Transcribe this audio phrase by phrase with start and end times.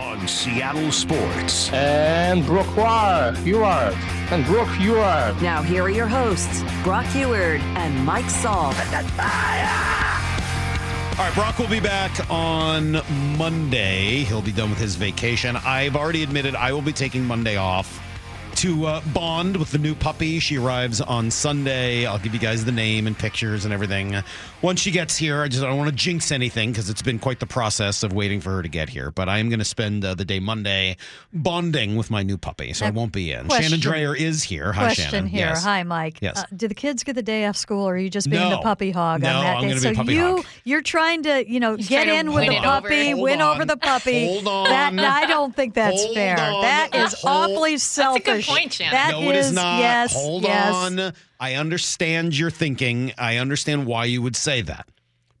[0.00, 1.70] on Seattle Sports.
[1.72, 2.66] And Brock
[3.36, 3.94] Huard.
[4.30, 5.40] And Brock Huard.
[5.42, 8.74] Now, here are your hosts, Brock Huard and Mike Salk.
[11.18, 13.02] All right, Brock will be back on
[13.36, 14.24] Monday.
[14.24, 15.56] He'll be done with his vacation.
[15.56, 18.00] I've already admitted I will be taking Monday off
[18.60, 20.38] to uh, bond with the new puppy.
[20.38, 22.04] She arrives on Sunday.
[22.04, 24.16] I'll give you guys the name and pictures and everything.
[24.60, 27.18] Once she gets here, I just I don't want to jinx anything because it's been
[27.18, 29.10] quite the process of waiting for her to get here.
[29.10, 30.98] But I am going to spend uh, the day Monday
[31.32, 33.46] bonding with my new puppy, so I won't be in.
[33.46, 34.72] question- Shannon Drayer is here.
[34.72, 35.26] Hi, Question Shannon.
[35.28, 35.46] here.
[35.46, 35.64] Yes.
[35.64, 36.18] Hi, Mike.
[36.20, 36.40] Yes.
[36.40, 38.50] Uh, do the kids get the day off school, or are you just being No.
[38.56, 39.74] the puppy hog No, on that I'm day?
[39.74, 40.44] be so a puppy you hog.
[40.64, 42.66] you're trying to you know He's get in with the it over.
[42.82, 43.54] puppy, win on.
[43.56, 44.26] over the puppy.
[44.26, 44.96] Hold on.
[44.96, 46.38] That I don't think that's Hold fair.
[46.38, 46.60] on.
[46.62, 48.49] That is awfully selfish.
[48.50, 48.92] Point, Shannon.
[48.92, 49.78] That no, it is not.
[49.80, 50.12] Yes.
[50.12, 50.74] Hold yes.
[50.74, 51.12] on.
[51.38, 53.12] I understand your thinking.
[53.18, 54.88] I understand why you would say that.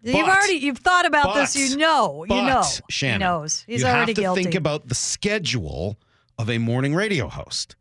[0.02, 1.54] You've But- already you've thought about this.
[1.54, 2.24] You know.
[2.28, 2.64] But, you know.
[2.88, 3.64] Shannon, he knows.
[3.66, 4.42] He's you already have to guilty.
[4.44, 5.98] think about the schedule
[6.38, 7.76] of a morning radio host.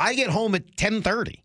[0.00, 1.42] I get home at 10:30.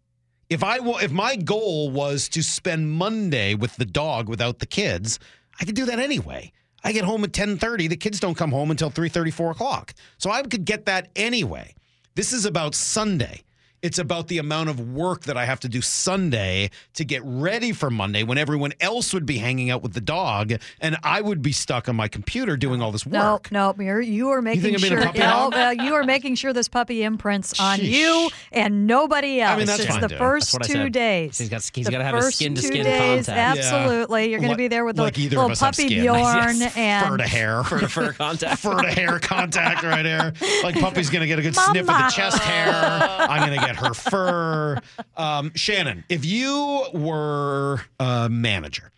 [0.50, 4.66] If I wa- if my goal was to spend Monday with the dog without the
[4.66, 5.20] kids,
[5.60, 6.52] I could do that anyway.
[6.84, 7.88] I get home at 10:30.
[7.90, 9.94] The kids don't come home until three thirty, four o'clock.
[10.18, 11.76] So I could get that anyway.
[12.16, 13.44] This is about Sunday.
[13.82, 17.72] It's about the amount of work that I have to do Sunday to get ready
[17.72, 21.42] for Monday when everyone else would be hanging out with the dog and I would
[21.42, 23.52] be stuck on my computer doing all this Nope, work.
[23.52, 23.78] nope.
[23.80, 25.06] You're, you are making think I'm being a sure.
[25.06, 27.90] puppy no, uh, you are making sure this puppy imprints on Sheesh.
[27.90, 29.54] you and nobody else.
[29.54, 30.18] I mean, that's it's fine, the dude.
[30.18, 31.38] first That's two days.
[31.38, 33.60] He's got- he's The gotta have a skin-to-skin days, contact.
[33.60, 35.88] Absolutely, you're going to be there with like the little of puppy.
[35.88, 36.76] Bjorn Yes.
[36.78, 37.64] and Fur to hair.
[37.70, 38.60] Fur to fur contact.
[38.60, 40.34] Fur to hair contact right here.
[40.64, 42.74] Like puppy's gonna get a good sniff of the chest hair.
[42.74, 44.80] I'm gonna get her fur.
[45.18, 48.92] Um, Shannon, if you were a manager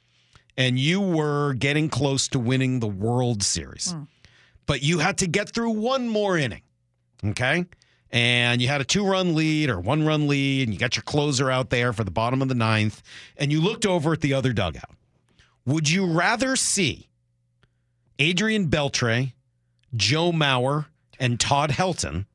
[0.58, 3.96] and you were getting close to winning the World Series,
[4.66, 6.62] but you had to get through one more inning,
[7.26, 7.66] okay?
[8.12, 11.04] And you had a two run lead or one run lead, and you got your
[11.04, 13.02] closer out there for the bottom of the ninth,
[13.38, 14.92] and you looked over at the other dugout.
[15.66, 17.08] Would you rather see
[18.20, 19.34] Adrian Beltre,
[19.96, 20.88] Joe Mauer,
[21.20, 22.26] and Todd Helton,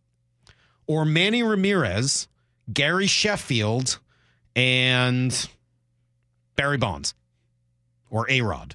[0.86, 2.28] or Manny Ramirez,
[2.72, 3.98] Gary Sheffield,
[4.54, 5.48] and
[6.56, 7.14] Barry Bonds,
[8.10, 8.74] or A Rod,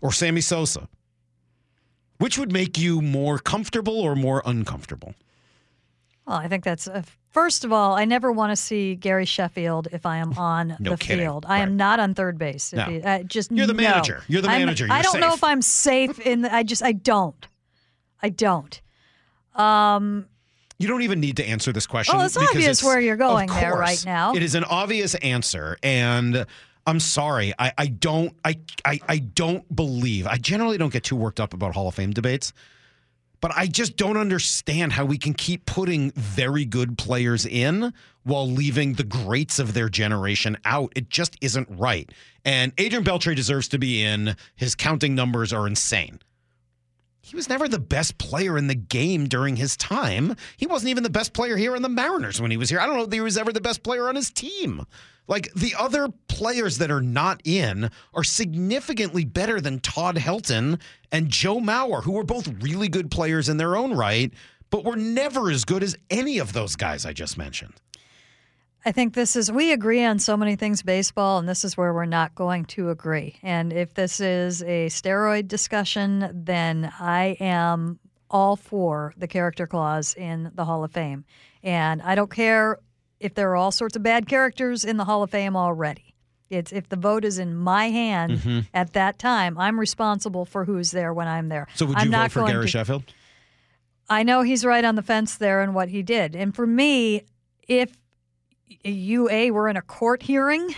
[0.00, 0.88] or Sammy Sosa?
[2.18, 5.14] Which would make you more comfortable or more uncomfortable?
[6.26, 7.02] Well, I think that's uh,
[7.32, 7.96] first of all.
[7.96, 11.24] I never want to see Gary Sheffield if I am on No the kidding.
[11.26, 11.44] field.
[11.46, 11.62] I Right.
[11.62, 12.72] am not on third base.
[12.72, 12.84] No.
[12.84, 13.82] uh, just You're the no.
[13.82, 14.22] manager.
[14.28, 14.86] You're the manager.
[14.88, 16.42] I You're don't know if I'm safe in.
[16.42, 17.46] The, I just I don't.
[18.22, 18.80] I don't.
[19.54, 20.26] Um,
[20.78, 22.16] You don't even need to answer this question.
[22.16, 24.34] Well, it's obvious where you're going there right now.
[24.34, 26.46] It is an obvious answer, and
[26.86, 27.54] I'm sorry.
[27.58, 28.34] I, I don't.
[28.44, 30.26] I, I I don't believe.
[30.26, 32.52] I generally don't get too worked up about Hall of Fame debates,
[33.40, 37.92] but I just don't understand how we can keep putting very good players in
[38.24, 40.92] while leaving the greats of their generation out.
[40.96, 42.10] It just isn't right.
[42.44, 44.34] And Adrian Beltre deserves to be in.
[44.56, 46.18] His counting numbers are insane.
[47.24, 50.36] He was never the best player in the game during his time.
[50.58, 52.78] He wasn't even the best player here in the Mariners when he was here.
[52.78, 54.84] I don't know if he was ever the best player on his team.
[55.26, 60.78] Like the other players that are not in are significantly better than Todd Helton
[61.10, 64.30] and Joe Mauer, who were both really good players in their own right,
[64.68, 67.80] but were never as good as any of those guys I just mentioned.
[68.86, 71.94] I think this is we agree on so many things baseball, and this is where
[71.94, 73.36] we're not going to agree.
[73.42, 77.98] And if this is a steroid discussion, then I am
[78.30, 81.24] all for the character clause in the Hall of Fame.
[81.62, 82.78] And I don't care
[83.20, 86.14] if there are all sorts of bad characters in the Hall of Fame already.
[86.50, 88.60] It's if the vote is in my hand mm-hmm.
[88.74, 91.68] at that time, I'm responsible for who's there when I'm there.
[91.74, 93.04] So would I'm you not vote for Gary to- Sheffield?
[94.10, 96.36] I know he's right on the fence there and what he did.
[96.36, 97.24] And for me,
[97.66, 97.96] if
[98.82, 100.74] you A were in a court hearing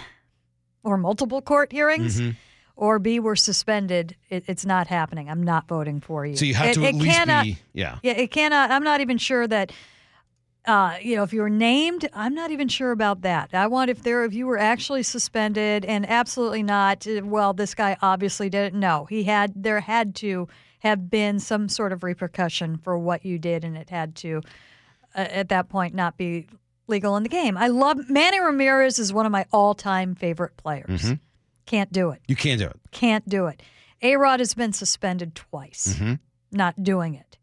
[0.82, 2.30] or multiple court hearings, Mm-hmm.
[2.76, 5.28] or B were suspended, it, it's not happening.
[5.30, 6.36] I'm not voting for you.
[6.36, 7.98] So you have It- to it at least cannot, be yeah.
[8.02, 8.70] Yeah, it cannot.
[8.70, 9.72] I'm not even sure that.
[10.68, 13.50] Uh, you know, if you were named, I'm not even sure about that.
[13.54, 17.06] I want if there, if you were actually suspended, and absolutely not.
[17.06, 18.80] uh, Well, this guy obviously didn't.
[18.80, 19.52] No, he had.
[19.54, 20.48] There had to
[20.80, 24.42] have been some sort of repercussion for what you did, and it had to,
[25.14, 26.48] uh, at that point, not be
[26.86, 27.56] legal in the game.
[27.56, 31.02] I love Manny Ramirez is one of my all-time favorite players.
[31.02, 31.14] Mm-hmm.
[31.66, 32.20] Can't do it.
[32.28, 32.78] You can't do it.
[32.92, 33.62] Can't do it.
[34.02, 35.94] A Rod has been suspended twice.
[35.94, 36.14] Mm-hmm.
[36.52, 37.38] Not doing it.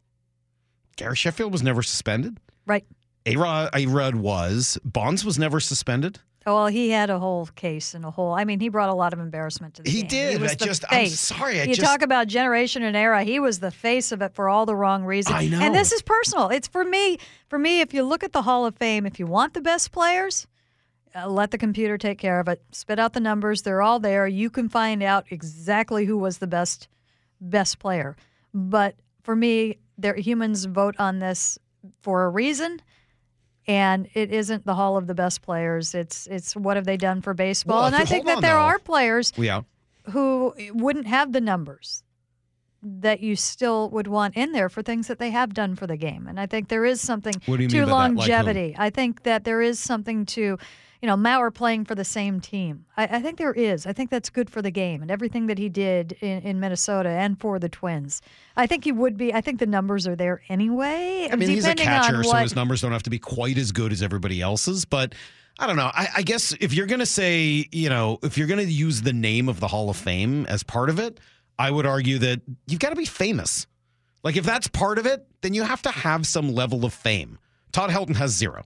[0.95, 2.39] Gary Sheffield was never suspended.
[2.65, 2.85] Right.
[3.25, 4.77] A Rod, A Rod was.
[4.83, 6.19] Bonds was never suspended.
[6.45, 8.33] Oh, well, he had a whole case and a whole.
[8.33, 10.07] I mean, he brought a lot of embarrassment to the He game.
[10.09, 10.31] did.
[10.33, 11.19] He was I just- I'm face.
[11.19, 13.23] sorry, I you just- talk about generation and era.
[13.23, 15.35] He was the face of it for all the wrong reasons.
[15.37, 15.61] I know.
[15.61, 16.49] And this is personal.
[16.49, 17.17] It's for me.
[17.47, 19.91] For me, if you look at the Hall of Fame, if you want the best
[19.93, 20.45] players,
[21.15, 22.61] uh, let the computer take care of it.
[22.71, 23.61] Spit out the numbers.
[23.61, 24.27] They're all there.
[24.27, 26.87] You can find out exactly who was the best
[27.39, 28.15] best player.
[28.53, 31.57] But for me, there humans vote on this
[32.01, 32.81] for a reason.
[33.67, 35.93] And it isn't the Hall of the Best Players.
[35.95, 37.77] It's it's what have they done for baseball?
[37.77, 38.59] Well, and I think that there though.
[38.59, 39.61] are players Yeah.
[40.11, 42.03] who wouldn't have the numbers
[42.85, 45.95] that you still would want in there for things that they have done for the
[45.95, 46.27] game.
[46.27, 47.91] And I think there is something What do you to by that?
[47.91, 48.75] Like longevity.
[48.77, 50.57] I think that there is something to,
[51.03, 52.85] you know, Mauer playing for the same team.
[52.95, 53.85] I, I think there is.
[53.85, 57.09] I think that's good for the game and everything that he did in, in Minnesota
[57.09, 58.21] and for the Twins.
[58.55, 59.33] I think he would be.
[59.33, 61.27] I think the numbers are there anyway.
[61.29, 63.57] I mean, he's a catcher, on so what, his numbers don't have to be quite
[63.57, 64.85] as good as everybody else's.
[64.85, 65.13] But
[65.59, 65.91] I don't know.
[65.93, 69.01] I, I guess if you're going to say, you know, if you're going to use
[69.01, 71.19] the name of the Hall of Fame as part of it,
[71.59, 73.67] I would argue that you've got to be famous.
[74.23, 77.39] Like, if that's part of it, then you have to have some level of fame.
[77.73, 78.63] Todd Helton has zero.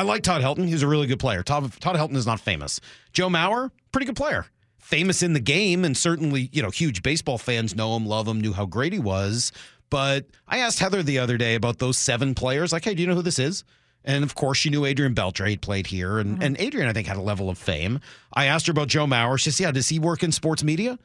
[0.00, 0.66] I like Todd Helton.
[0.66, 1.42] He's a really good player.
[1.42, 2.80] Todd, Todd Helton is not famous.
[3.12, 4.46] Joe Mauer, pretty good player.
[4.78, 8.40] Famous in the game, and certainly, you know, huge baseball fans know him, love him,
[8.40, 9.52] knew how great he was.
[9.90, 12.72] But I asked Heather the other day about those seven players.
[12.72, 13.62] Like, hey, do you know who this is?
[14.02, 16.44] And of course, she knew Adrian Beltre played here, and, mm-hmm.
[16.44, 18.00] and Adrian, I think, had a level of fame.
[18.32, 19.38] I asked her about Joe Mauer.
[19.38, 20.98] She said, "Yeah, does he work in sports media?"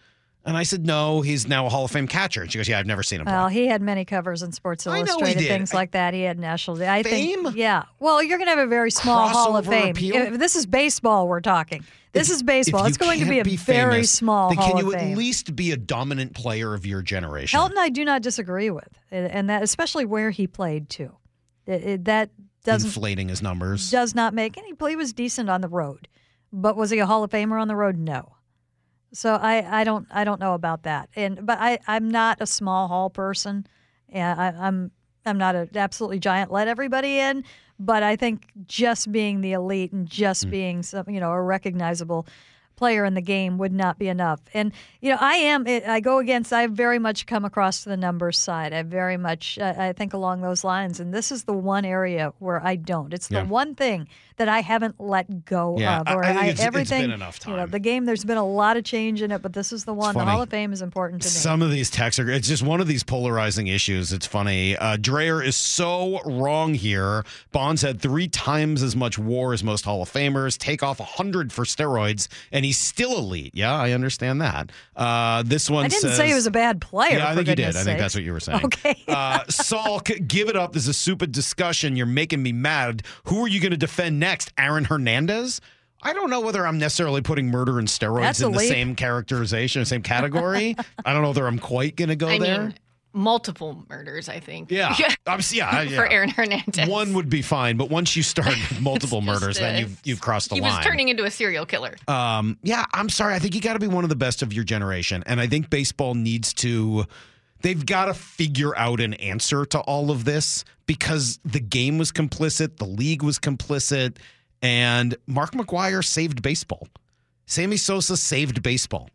[0.47, 2.77] And I said, "No, he's now a Hall of Fame catcher." And she goes, "Yeah,
[2.77, 5.73] I've never seen him play." Well, he had many covers in Sports I Illustrated, things
[5.73, 6.13] I- like that.
[6.13, 6.81] He had national.
[6.83, 7.45] I Fame?
[7.45, 7.83] think, yeah.
[7.99, 9.89] Well, you're going to have a very small Hall of Fame.
[9.91, 10.15] appeal?
[10.15, 11.27] If this is baseball.
[11.27, 11.83] We're talking.
[12.13, 12.85] This is baseball.
[12.85, 15.17] It's going to be a can't very famous, small then Hall can you of at
[15.17, 17.59] least be a dominant player of your generation?
[17.59, 21.11] Helton, I do not disagree with, and that especially where he played too.
[21.65, 22.29] That
[22.63, 23.89] doesn't inflating his numbers.
[23.89, 24.73] does not make any.
[24.73, 26.07] Play he was decent on the road,
[26.53, 27.97] but was he a Hall of Famer on the road?
[27.97, 28.34] No.
[29.15, 31.09] So I, I don't I don't know about that.
[31.15, 33.65] And but I I'm not a small hall person.
[34.09, 34.91] Yeah, I, I'm
[35.25, 36.51] I'm not an absolutely giant.
[36.51, 37.43] Let everybody in.
[37.77, 40.49] But I think just being the elite and just hmm.
[40.49, 42.27] being some you know a recognizable
[42.75, 44.41] player in the game would not be enough.
[44.53, 45.65] And you know, I am.
[45.67, 46.51] I go against.
[46.53, 48.73] I very much come across to the numbers side.
[48.73, 49.57] I very much.
[49.59, 50.99] I I think along those lines.
[50.99, 53.13] And this is the one area where I don't.
[53.13, 53.43] It's the Yeah.
[53.43, 56.07] one thing that I haven't let go Yeah, of.
[56.15, 57.11] Or I think it's- it's been everything.
[57.11, 58.05] enough You know, the game.
[58.05, 60.13] There's been a lot of change in it, but this is the one.
[60.15, 60.25] The.
[60.25, 61.31] Hall of Fame is important to me.
[61.31, 64.11] Some of these texts are, it's just one of these polarizing issues.
[64.11, 64.75] It's funny.
[64.75, 67.23] Uh, Drayer is so wrong here.
[67.51, 71.53] Bonds had three times as much war as most Hall of Famers, take off 100
[71.53, 73.51] for steroids, and he's still elite.
[73.53, 74.71] Yeah, I understand that.
[74.95, 77.17] Uh, this one I didn't says, say he was a bad player.
[77.19, 77.75] Yeah, I think you did.
[77.75, 78.65] I think that's what you were saying.
[78.65, 78.95] Okay.
[79.07, 80.73] uh, Salk, give it up.
[80.73, 81.95] This is a stupid discussion.
[81.95, 83.03] You're making me mad.
[83.25, 84.51] Who are you going to defend next?
[84.57, 85.61] Aaron Hernandez?
[86.01, 88.69] I don't know whether I'm necessarily putting murder and steroids That's in the leap.
[88.69, 90.75] same characterization, or same category.
[91.05, 92.61] I don't know whether I'm quite going to go I there.
[92.65, 92.75] mean,
[93.13, 94.69] multiple murders, I think.
[94.71, 94.89] yeah.
[95.27, 95.95] I'm, yeah, yeah.
[95.95, 96.87] For Aaron Hernandez.
[96.89, 100.49] One would be fine, but once you start multiple murders, a- then you've you've crossed
[100.49, 100.71] the he line.
[100.71, 101.95] He was turning into a serial killer.
[102.07, 103.33] Um, yeah, I'm sorry.
[103.33, 105.47] I think you got to be one of the best of your generation, and I
[105.47, 107.05] think baseball needs to.
[107.65, 112.11] They've got to figure out an answer to all of this because the game was
[112.11, 114.17] complicit, the league was complicit,
[114.61, 116.87] and Mark McGwire saved baseball.
[117.47, 119.09] Sammy Sosa saved baseball.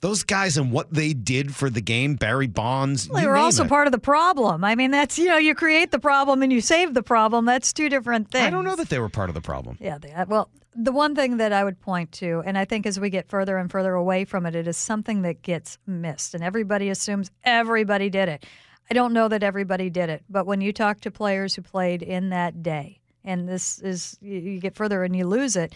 [0.00, 3.08] Those guys and what they did for the game, Barry Bonds.
[3.08, 3.70] They you were also it.
[3.70, 4.64] part of the problem.
[4.64, 7.46] I mean, that's you know, you create the problem and you save the problem.
[7.46, 8.44] That's two different things.
[8.44, 9.78] I don't know that they were part of the problem.
[9.80, 12.86] Yeah, they, uh, well, the one thing that I would point to, and I think
[12.86, 16.34] as we get further and further away from it, it is something that gets missed,
[16.34, 18.46] and everybody assumes everybody did it.
[18.90, 22.02] I don't know that everybody did it, but when you talk to players who played
[22.02, 25.74] in that day, and this is you, get further and you lose it,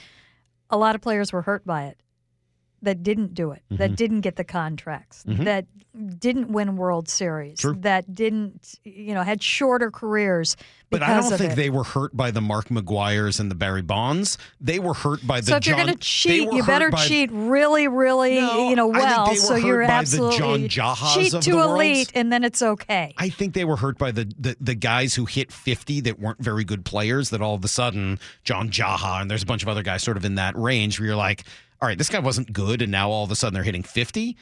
[0.71, 1.99] a lot of players were hurt by it
[2.81, 3.77] that didn't do it, Mm-hmm.
[3.77, 5.67] that didn't get the contracts, that
[6.19, 7.75] didn't win World Series, True.
[7.81, 10.57] that didn't, you know, had shorter careers.
[10.93, 11.57] But I don't think it.
[11.57, 14.39] they were hurt by the Mark McGwires and the Barry Bonds.
[14.61, 15.77] They were hurt by the So if John.
[15.79, 19.05] you're going to cheat, you better by- cheat really, really, No, you know, I think
[19.09, 19.25] well.
[19.27, 21.71] they were so hurt you're by the absolutely John Jahas cheat of to the world.
[21.73, 23.15] elite, and then it's okay.
[23.19, 26.41] I think they were hurt by the, the the guys who hit 50 that weren't
[26.41, 27.31] very good players.
[27.31, 30.17] That all of a sudden, John Jaha and there's a bunch of other guys sort
[30.17, 31.45] of in that range where you're like,
[31.81, 34.37] all right, this guy wasn't good, and now all of a sudden they're hitting 50.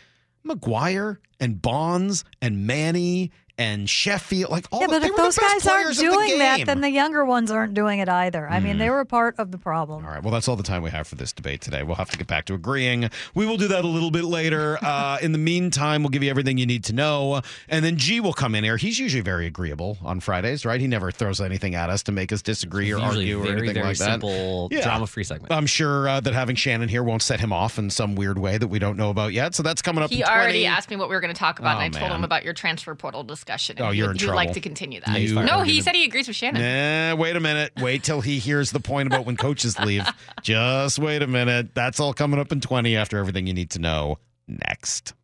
[0.47, 3.30] McGwire and Bonds and Manny
[3.61, 4.50] and Sheffield.
[4.50, 6.02] Like all Yeah, the, but they if were the those best guys aren't players the
[6.05, 8.49] doing that, then the younger ones aren't doing it either.
[8.49, 10.05] I mean, they were a part of the problem.
[10.05, 10.23] All right.
[10.23, 11.83] Well, that's all the time we have for this debate today.
[11.83, 13.11] We'll have to get back to agreeing.
[13.35, 14.79] We will do that a little bit later.
[14.90, 17.43] Uh, in the meantime, we'll give you everything you need to know.
[17.69, 18.76] And then G will come in here.
[18.76, 20.81] He's usually very agreeable on Fridays, right?
[20.81, 23.75] He never throws anything at us to make us disagree or Usually argue or anything
[23.75, 24.05] very like that.
[24.21, 24.83] simple Yeah.
[24.83, 25.52] drama-free segment.
[25.52, 28.59] I'm sure uh, that having Shannon here won't set him off in some weird way
[28.59, 29.55] that we don't know about yet.
[29.55, 30.40] So that's coming up He in 20.
[30.40, 32.25] already asked me what we were going to talk about, Oh, and I told him
[32.25, 33.50] about your transfer portal discussion.
[33.50, 35.21] And Oh, you're would, in he would like to continue that.
[35.21, 36.62] You no, he gonna- said he agrees with Shannon.
[36.62, 37.73] Nah, wait a minute.
[37.80, 40.07] Wait till he hears the point about when coaches leave.
[40.42, 41.75] Just wait a minute.
[41.75, 45.14] That's all coming up in 20 after everything you need to know next.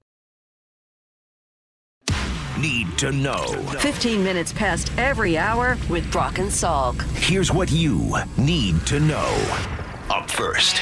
[2.58, 3.44] Need to know.
[3.80, 7.02] 15 minutes past every hour with Brock and Salk.
[7.18, 9.60] Here's what you need to know.
[10.08, 10.80] Up first.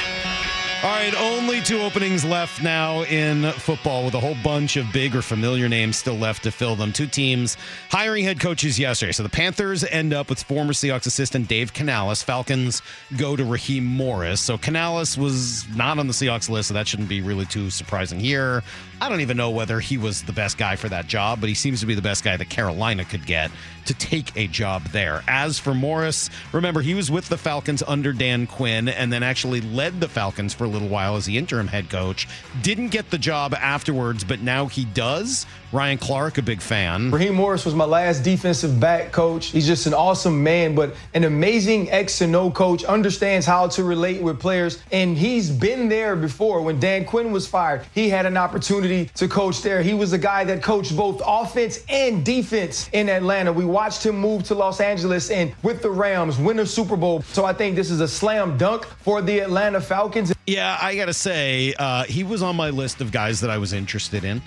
[0.85, 5.15] All right, only two openings left now in football with a whole bunch of big
[5.15, 6.93] or familiar names still left to fill them.
[6.93, 7.57] Two teams
[7.89, 9.11] hiring head coaches yesterday.
[9.11, 12.21] So the Panthers end up with former Seahawks assistant Dave Canales.
[12.21, 12.83] Falcons
[13.17, 14.39] go to Raheem Morris.
[14.41, 18.19] So Canales was not on the Seahawks list, so that shouldn't be really too surprising
[18.19, 18.61] here.
[19.01, 21.55] I don't even know whether he was the best guy for that job, but he
[21.55, 23.49] seems to be the best guy that Carolina could get
[23.85, 25.23] to take a job there.
[25.27, 29.61] As for Morris, remember, he was with the Falcons under Dan Quinn and then actually
[29.61, 32.27] led the Falcons for little while as the interim head coach.
[32.61, 35.45] Didn't get the job afterwards, but now he does.
[35.71, 37.11] Ryan Clark, a big fan.
[37.11, 39.47] Raheem Morris was my last defensive back coach.
[39.47, 43.83] He's just an awesome man, but an amazing X and O coach, understands how to
[43.83, 44.81] relate with players.
[44.91, 46.61] And he's been there before.
[46.61, 49.81] When Dan Quinn was fired, he had an opportunity to coach there.
[49.81, 53.51] He was a guy that coached both offense and defense in Atlanta.
[53.51, 57.21] We watched him move to Los Angeles and with the Rams win a Super Bowl.
[57.23, 60.34] So I think this is a slam dunk for the Atlanta Falcons.
[60.47, 63.57] Yeah, I got to say, uh, he was on my list of guys that I
[63.57, 64.41] was interested in.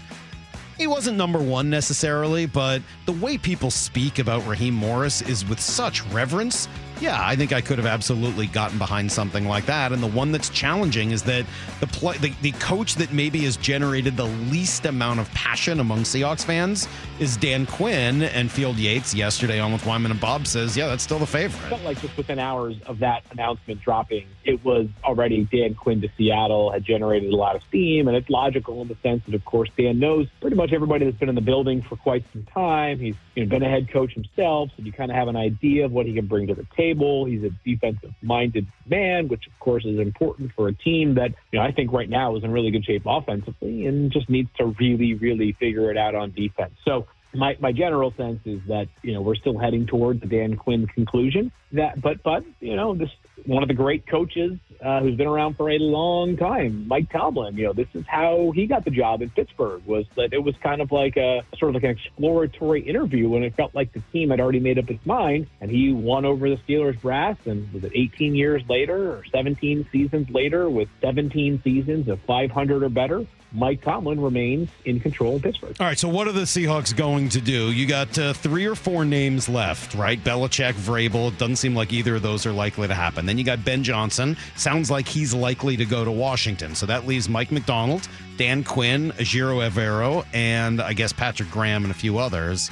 [0.76, 5.58] He wasn't number one necessarily, but the way people speak about Raheem Morris is with
[5.58, 6.68] such reverence.
[7.00, 9.92] Yeah, I think I could have absolutely gotten behind something like that.
[9.92, 11.46] And the one that's challenging is that
[11.80, 11.86] the
[12.20, 16.88] the, the coach that maybe has generated the least amount of passion among Seahawks fans
[17.20, 18.22] is Dan Quinn.
[18.22, 21.82] And Field Yates yesterday on with Wyman and Bob says, yeah, that's still the favorite.
[21.84, 26.72] like just within hours of that announcement dropping, it was already Dan Quinn to Seattle
[26.72, 29.70] had generated a lot of steam, and it's logical in the sense that, of course,
[29.76, 32.98] Dan knows pretty much everybody that's been in the building for quite some time.
[32.98, 35.84] He's you know, been a head coach himself, so you kind of have an idea
[35.84, 37.24] of what he can bring to the table.
[37.24, 41.64] He's a defensive-minded man, which of course is important for a team that you know
[41.64, 45.14] I think right now is in really good shape offensively and just needs to really,
[45.14, 46.72] really figure it out on defense.
[46.84, 50.56] So my, my general sense is that you know we're still heading towards the Dan
[50.56, 51.52] Quinn conclusion.
[51.70, 53.10] That, but but you know this
[53.46, 57.56] one of the great coaches uh, who's been around for a long time, Mike Tomlin.
[57.56, 59.84] You know this is how he got the job in Pittsburgh.
[59.86, 63.42] Was that it was kind of like a sort of like an exploratory interview when
[63.42, 66.48] it felt like the team had already made up its mind, and he won over
[66.48, 67.36] the Steelers brass.
[67.46, 72.82] And was it 18 years later or 17 seasons later with 17 seasons of 500
[72.82, 73.26] or better?
[73.52, 75.74] Mike Tomlin remains in control in Pittsburgh.
[75.80, 77.72] All right, so what are the Seahawks going to do?
[77.72, 80.22] You got uh, three or four names left, right?
[80.22, 81.36] Belichick, Vrabel.
[81.38, 83.27] Doesn't seem like either of those are likely to happen.
[83.28, 84.36] Then you got Ben Johnson.
[84.56, 86.74] Sounds like he's likely to go to Washington.
[86.74, 91.90] So that leaves Mike Macdonald, Dan Quinn, Ejiro Evero, and I guess Patrick Graham and
[91.90, 92.70] a few others.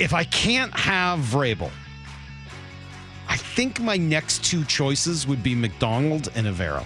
[0.00, 1.70] If I can't have Vrabel,
[3.28, 6.84] I think my next two choices would be Macdonald and Evero.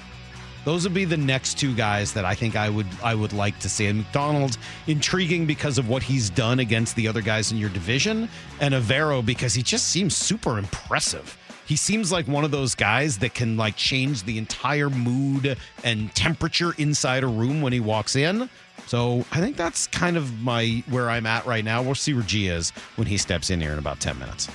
[0.66, 3.56] Those would be the next two guys that I think I would I would like
[3.60, 3.86] to see.
[3.86, 8.28] And Macdonald intriguing because of what he's done against the other guys in your division,
[8.60, 11.38] and Evero because he just seems super impressive.
[11.66, 16.14] He seems like one of those guys that can like change the entire mood and
[16.14, 18.48] temperature inside a room when he walks in.
[18.86, 21.82] So I think that's kind of my where I'm at right now.
[21.82, 24.48] We'll see where G is when he steps in here in about 10 minutes.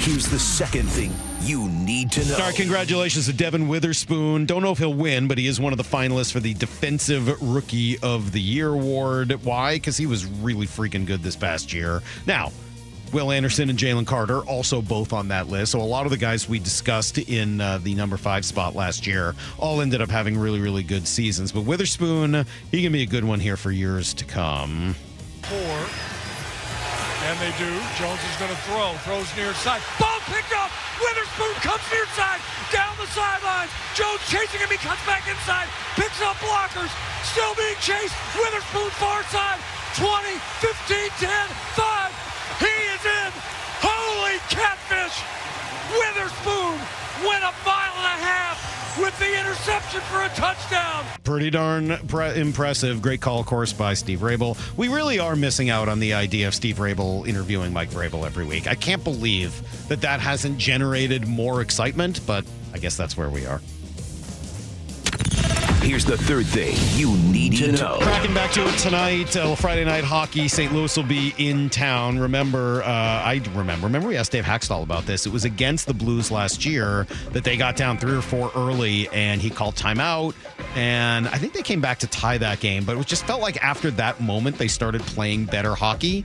[0.00, 1.12] Here's the second thing
[1.42, 2.34] you need to know.
[2.34, 4.46] All right, congratulations to Devin Witherspoon.
[4.46, 7.40] Don't know if he'll win, but he is one of the finalists for the Defensive
[7.40, 9.44] Rookie of the Year award.
[9.44, 9.76] Why?
[9.76, 12.02] Because he was really freaking good this past year.
[12.26, 12.52] Now,
[13.12, 15.72] Will Anderson and Jalen Carter also both on that list.
[15.72, 19.06] So a lot of the guys we discussed in uh, the number five spot last
[19.06, 21.52] year all ended up having really, really good seasons.
[21.52, 24.94] But Witherspoon, he can be a good one here for years to come.
[25.42, 25.78] four.
[27.28, 27.68] And they do.
[27.98, 28.94] Jones is going to throw.
[29.04, 29.82] Throws near side.
[30.00, 30.70] Ball picked up.
[31.02, 32.40] Witherspoon comes near side.
[32.72, 33.68] Down the sidelines.
[33.92, 34.70] Jones chasing him.
[34.70, 35.66] He cuts back inside.
[35.98, 36.88] Picks up blockers.
[37.26, 38.14] Still being chased.
[38.38, 39.60] Witherspoon far side.
[39.98, 42.37] 20, 15, 10, 5.
[42.58, 43.30] He is in.
[43.80, 45.16] Holy catfish.
[45.92, 46.78] Witherspoon
[47.26, 48.98] went a mile and a half.
[49.00, 51.04] with the interception for a touchdown.
[51.22, 53.00] Pretty darn pre- impressive.
[53.00, 54.56] Great call, of course, by Steve Raible.
[54.76, 58.44] We really are missing out on the idea of Steve Raible interviewing Mike Vrabel every
[58.44, 58.66] week.
[58.66, 63.46] I can't believe that that hasn't generated more excitement, but I guess that's where we
[63.46, 63.60] are.
[65.80, 67.98] Here's the third thing you need to know.
[68.00, 69.34] Cracking back to it tonight.
[69.36, 70.48] Uh, Friday night hockey.
[70.48, 70.72] St.
[70.72, 72.18] Louis will be in town.
[72.18, 73.86] Remember, uh, I remember.
[73.86, 75.24] Remember, we asked Dave Hakstol about this.
[75.24, 79.08] It was against the Blues last year that they got down three or four early,
[79.10, 80.34] and he called timeout.
[80.74, 83.62] And I think they came back to tie that game, but it just felt like
[83.62, 86.24] after that moment they started playing better hockey.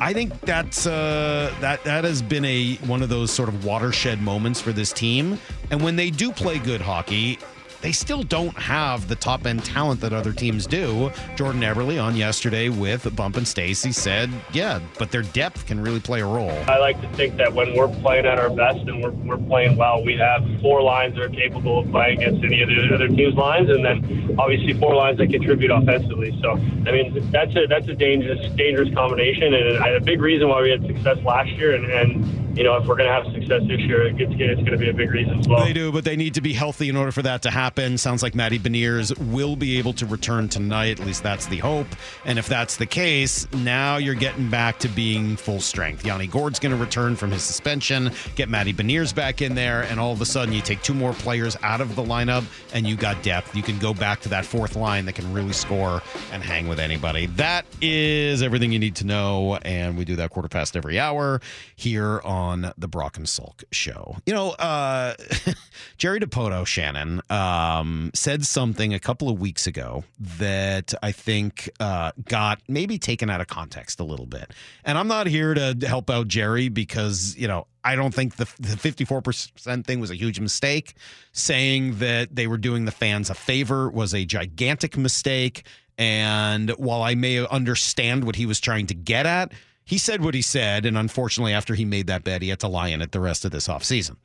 [0.00, 4.20] I think that's uh, that that has been a one of those sort of watershed
[4.20, 5.38] moments for this team.
[5.70, 7.38] And when they do play good hockey,
[7.84, 11.10] they still don't have the top end talent that other teams do.
[11.36, 16.00] Jordan Eberle on yesterday with Bump and Stacy said, yeah, but their depth can really
[16.00, 16.50] play a role.
[16.66, 19.76] I like to think that when we're playing at our best and we're, we're playing
[19.76, 23.08] well, we have four lines that are capable of playing against any of the other
[23.08, 26.34] team's lines, and then obviously four lines that contribute offensively.
[26.40, 30.62] So, I mean, that's a that's a dangerous dangerous combination, and a big reason why
[30.62, 33.62] we had success last year, and, and you know, if we're going to have success
[33.66, 35.64] this year, it's, it's going to be a big reason as well.
[35.64, 37.98] They do, but they need to be healthy in order for that to happen.
[37.98, 41.00] Sounds like Matty Beniers will be able to return tonight.
[41.00, 41.88] At least that's the hope.
[42.24, 46.06] And if that's the case, now you're getting back to being full strength.
[46.06, 49.98] Yanni Gourde's going to return from his suspension, get Matty Beniers back in there, and
[49.98, 52.94] all of a sudden you take two more players out of the lineup and you
[52.94, 53.56] got depth.
[53.56, 56.78] You can go back to that fourth line that can really score and hang with
[56.78, 57.26] anybody.
[57.26, 59.56] That is everything you need to know.
[59.62, 61.40] And we do that quarter past every hour
[61.76, 62.43] here on
[62.78, 64.16] the Brock and Salk show.
[64.26, 65.14] You know, uh,
[65.98, 70.04] Jerry Dipoto, Shannon, um, said something a couple of weeks ago
[70.38, 74.52] that I think uh, got maybe taken out of context a little bit.
[74.84, 78.46] And I'm not here to help out Jerry because, you know, I don't think the,
[78.58, 80.94] the 54% thing was a huge mistake.
[81.32, 85.66] Saying that they were doing the fans a favor was a gigantic mistake.
[85.98, 89.52] And while I may understand what he was trying to get at,
[89.84, 90.86] he said what he said.
[90.86, 93.44] And unfortunately, after he made that bet, he had to lie in it the rest
[93.44, 94.16] of this offseason.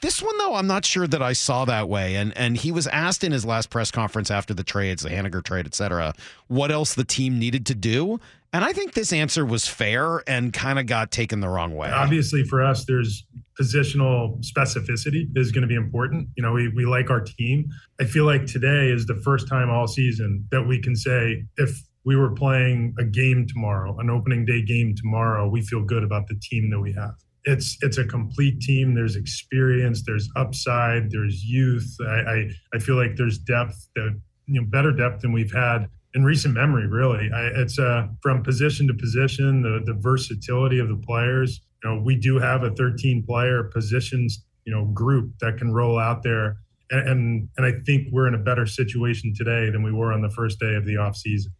[0.00, 2.14] This one, though, I'm not sure that I saw that way.
[2.14, 5.42] And and he was asked in his last press conference after the trades, the Haniger
[5.42, 6.14] trade, et cetera,
[6.46, 8.20] what else the team needed to do.
[8.52, 11.90] And I think this answer was fair and kind of got taken the wrong way.
[11.90, 13.26] Obviously, for us, there's
[13.60, 16.28] positional specificity is going to be important.
[16.36, 17.68] You know, we, we like our team.
[18.00, 21.82] I feel like today is the first time all season that we can say if
[22.04, 26.26] we were playing a game tomorrow, an opening day game tomorrow, we feel good about
[26.26, 27.14] the team that we have.
[27.44, 28.94] It's it's a complete team.
[28.94, 31.96] There's experience, there's upside, there's youth.
[32.00, 35.88] I I, I feel like there's depth that you know better depth than we've had
[36.14, 36.86] in recent memory.
[36.86, 41.60] Really, I, it's uh, from position to position, the the versatility of the players.
[41.82, 45.98] You know, we do have a 13 player positions you know group that can roll
[45.98, 46.56] out there,
[46.90, 50.22] and and, and I think we're in a better situation today than we were on
[50.22, 51.52] the first day of the off season.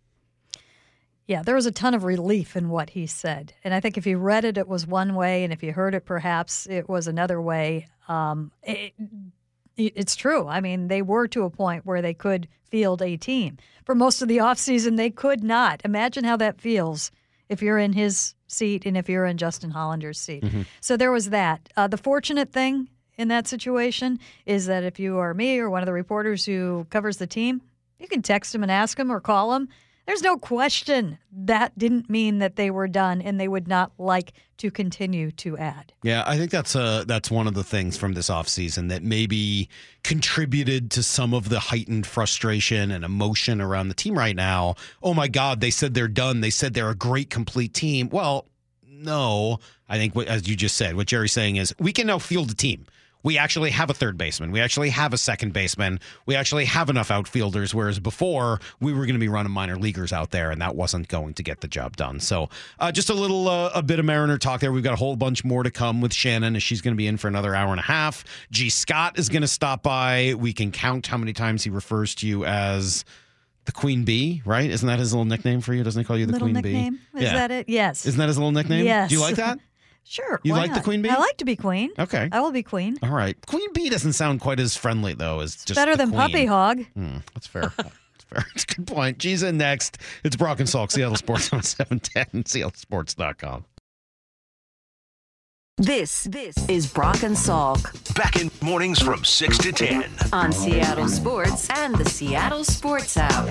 [1.29, 3.53] Yeah, there was a ton of relief in what he said.
[3.63, 5.45] And I think if you read it, it was one way.
[5.45, 7.87] And if you heard it, perhaps it was another way.
[8.09, 8.95] Um, it,
[9.77, 10.49] it's true.
[10.49, 13.59] I mean, they were to a point where they could field a team.
[13.85, 15.83] For most of the offseason, they could not.
[15.85, 17.11] Imagine how that feels
[17.51, 20.43] if you're in his seat and if you're in Justin Hollander's seat.
[20.43, 20.63] Mm-hmm.
[20.81, 21.69] So there was that.
[21.77, 22.89] Uh, the fortunate thing
[23.19, 26.87] in that situation is that if you are me or one of the reporters who
[26.89, 27.61] covers the team,
[27.99, 29.69] you can text him and ask him or call him
[30.09, 34.33] there's no question that didn't mean that they were done and they would not like
[34.57, 35.93] to continue to add.
[36.03, 39.69] Yeah, I think that's uh that's one of the things from this offseason that maybe
[40.05, 44.77] contributed to some of the heightened frustration and emotion around the team right now.
[45.03, 46.41] Oh my god, they said they're done.
[46.41, 48.09] They said they're a great complete team.
[48.09, 48.47] Well,
[48.91, 49.59] no.
[49.91, 52.51] I think what, as you just said, what Jerry's saying is we can now field
[52.51, 52.87] a team
[53.23, 54.53] we actually have a third baseman.
[54.53, 56.01] We actually have a second baseman.
[56.27, 57.75] We actually have enough outfielders.
[57.75, 61.09] Whereas before, we were going to be running minor leaguers out there, and that wasn't
[61.09, 62.21] going to get the job done.
[62.21, 64.73] So, uh, just a little, uh, a bit of Mariner talk there.
[64.73, 67.07] We've got a whole bunch more to come with Shannon, as she's going to be
[67.07, 68.25] in for another hour and a half.
[68.51, 70.35] Gee Scott is going to stop by.
[70.39, 73.05] We can count how many times he refers to you as
[73.65, 74.71] the Queen Bee, right?
[74.71, 75.83] Isn't that his little nickname for you?
[75.83, 77.01] Doesn't he call you the little Queen nickname?
[77.13, 77.19] Bee?
[77.19, 77.35] Is yeah.
[77.35, 77.69] that it?
[77.69, 78.07] Yes.
[78.07, 78.87] Isn't that his little nickname?
[78.87, 79.11] Yes.
[79.11, 79.59] Do you like that?
[80.09, 80.41] Sure.
[80.43, 80.79] You like not?
[80.79, 81.11] the queen bee?
[81.11, 81.91] I like to be queen.
[81.99, 82.31] Okay.
[82.33, 82.97] I will be queen.
[83.03, 83.37] All right.
[83.47, 86.21] Queen bee doesn't sound quite as friendly though as it's just better than queen.
[86.21, 86.83] puppy hog.
[86.95, 87.63] Hmm, that's fair.
[87.77, 88.45] that's fair.
[88.55, 89.21] It's a good point.
[89.21, 89.99] She's in next.
[90.25, 93.67] It's Brock and Salk, Seattle Sports on 710, seattlesports.com.
[95.77, 98.15] This this is Brock and Salk.
[98.17, 103.45] Back in mornings from 6 to 10 on Seattle Sports and the Seattle Sports app.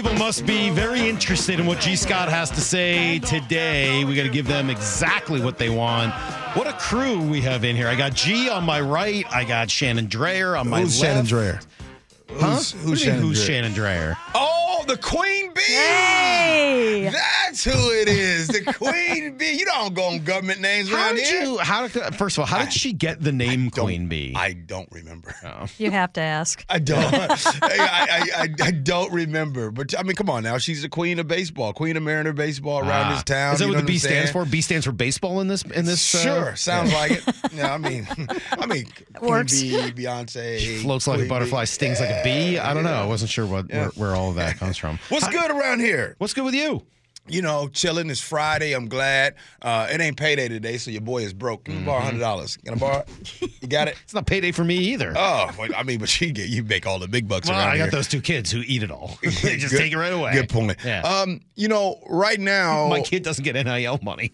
[0.00, 4.02] People must be very interested in what Gee Scott has to say today.
[4.02, 6.14] We got to give them exactly what they want.
[6.54, 7.86] What a crew we have in here.
[7.86, 9.26] I got G on my right.
[9.30, 11.28] I got Shannon Drayer on my Who's left.
[11.28, 11.66] Shannon Drayer?
[12.38, 12.54] Huh?
[12.56, 13.46] Who's- What who's do you mean, Shannon who's Drayer?
[13.46, 14.16] Shannon Drayer?
[14.34, 15.60] Oh, the Queen Bee.
[15.62, 17.10] Hey!
[17.12, 18.48] That's who it is.
[18.48, 19.52] The Queen Bee.
[19.52, 21.42] You don't go on government names How around did here.
[21.42, 21.58] you?
[21.58, 22.14] How did?
[22.14, 24.32] First of all, how did she get the name Queen Bee?
[24.36, 25.34] I don't remember.
[25.78, 26.64] You have to ask.
[26.68, 27.02] I don't.
[27.14, 27.28] I,
[27.62, 29.70] I, I, I don't remember.
[29.70, 30.58] But I mean, come on now.
[30.58, 33.14] She's the queen of baseball, queen of Mariner baseball around Ah.
[33.14, 33.54] this town.
[33.54, 34.44] Is that you what the B I'm stands for?
[34.44, 35.62] B stands for baseball in this.
[35.62, 36.14] In this.
[36.14, 37.24] uh, Sure, sounds like it.
[37.52, 38.06] Yeah, I mean,
[38.52, 39.60] I mean, Queen Works.
[39.60, 41.66] Bee, Beyonce, She floats like a butterfly, Bee.
[41.66, 42.58] stings like a bee.
[42.58, 42.92] I don't know.
[42.94, 43.80] I wasn't sure what Yeah.
[43.80, 44.98] where, where all of that comes from.
[45.08, 46.14] What's good around here?
[46.18, 46.84] What's good with you?
[47.28, 48.10] You know, chilling.
[48.10, 48.72] It's Friday.
[48.72, 49.36] I'm glad.
[49.62, 51.64] Uh, it ain't payday today, so your boy is broke.
[51.64, 52.56] Can you borrow hundred dollars?
[52.56, 53.04] Can I borrow?
[53.60, 53.94] You got it.
[54.02, 55.12] It's not payday for me either.
[55.16, 57.68] Oh, well, I mean, but you get you make all the big bucks well, around
[57.68, 57.90] I got here.
[57.92, 59.16] those two kids who eat it all.
[59.22, 60.32] they just Good- take it right away.
[60.32, 60.76] Good point.
[60.84, 61.02] Yeah.
[61.02, 64.32] Um, you know, right now, My kid doesn't get NIL money.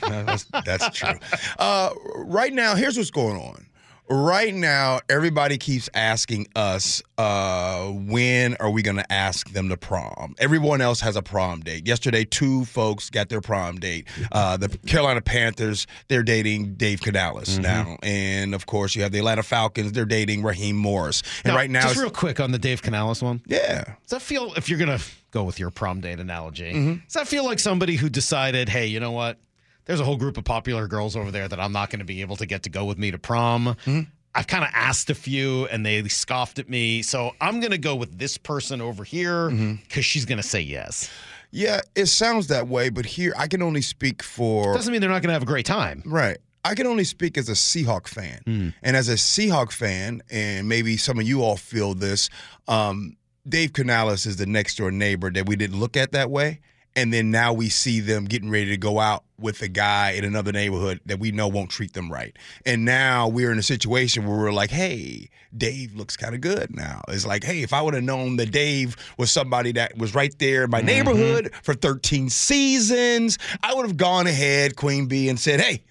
[0.00, 1.14] that's, that's true.
[1.58, 3.66] Uh, right now, here's what's going on.
[4.08, 9.76] Right now, everybody keeps asking us uh, when are we going to ask them to
[9.76, 10.36] prom.
[10.38, 11.88] Everyone else has a prom date.
[11.88, 14.06] Yesterday, two folks got their prom date.
[14.30, 17.62] Uh, the Carolina Panthers, they're dating Dave Canales Mm-hmm.
[17.62, 21.22] now, and of course, you have the Atlanta Falcons, they're dating Raheem Morris.
[21.44, 23.42] And right now, just real quick on the Dave Canales one.
[23.46, 26.94] yeah, Does that feel, if you're going to go with your prom date analogy, Mm-hmm.
[27.04, 29.38] does that feel like somebody who decided, hey, you know what?
[29.86, 32.20] There's a whole group of popular girls over there that I'm not going to be
[32.20, 33.66] able to get to go with me to prom.
[33.86, 34.00] Mm-hmm.
[34.34, 37.00] I've kind of asked a few and they scoffed at me.
[37.02, 40.00] So I'm going to go with this person over here because Mm-hmm.
[40.00, 41.08] she's going to say yes.
[41.50, 45.08] yeah, it sounds that way, but here I can only speak for Doesn't mean they're
[45.08, 46.02] not going to have a great time.
[46.04, 46.36] Right.
[46.64, 48.40] I can only speak as a Seahawk fan.
[48.44, 48.68] Hmm.
[48.82, 52.28] And as a Seahawk fan, and maybe some of you all feel this,
[52.66, 53.16] um,
[53.48, 56.58] Dave Canales is the next door neighbor that we didn't look at that way.
[56.96, 60.24] And then now we see them getting ready to go out with a guy in
[60.24, 62.34] another neighborhood that we know won't treat them right.
[62.64, 66.74] And now we're in a situation where we're like, hey, Dave looks kind of good
[66.74, 67.02] now.
[67.08, 70.34] It's like, hey, if I would have known that Dave was somebody that was right
[70.38, 70.86] there in my Mm-hmm.
[70.86, 75.82] neighborhood for 13 seasons, I would have gone ahead, Queen Bee, and said, hey,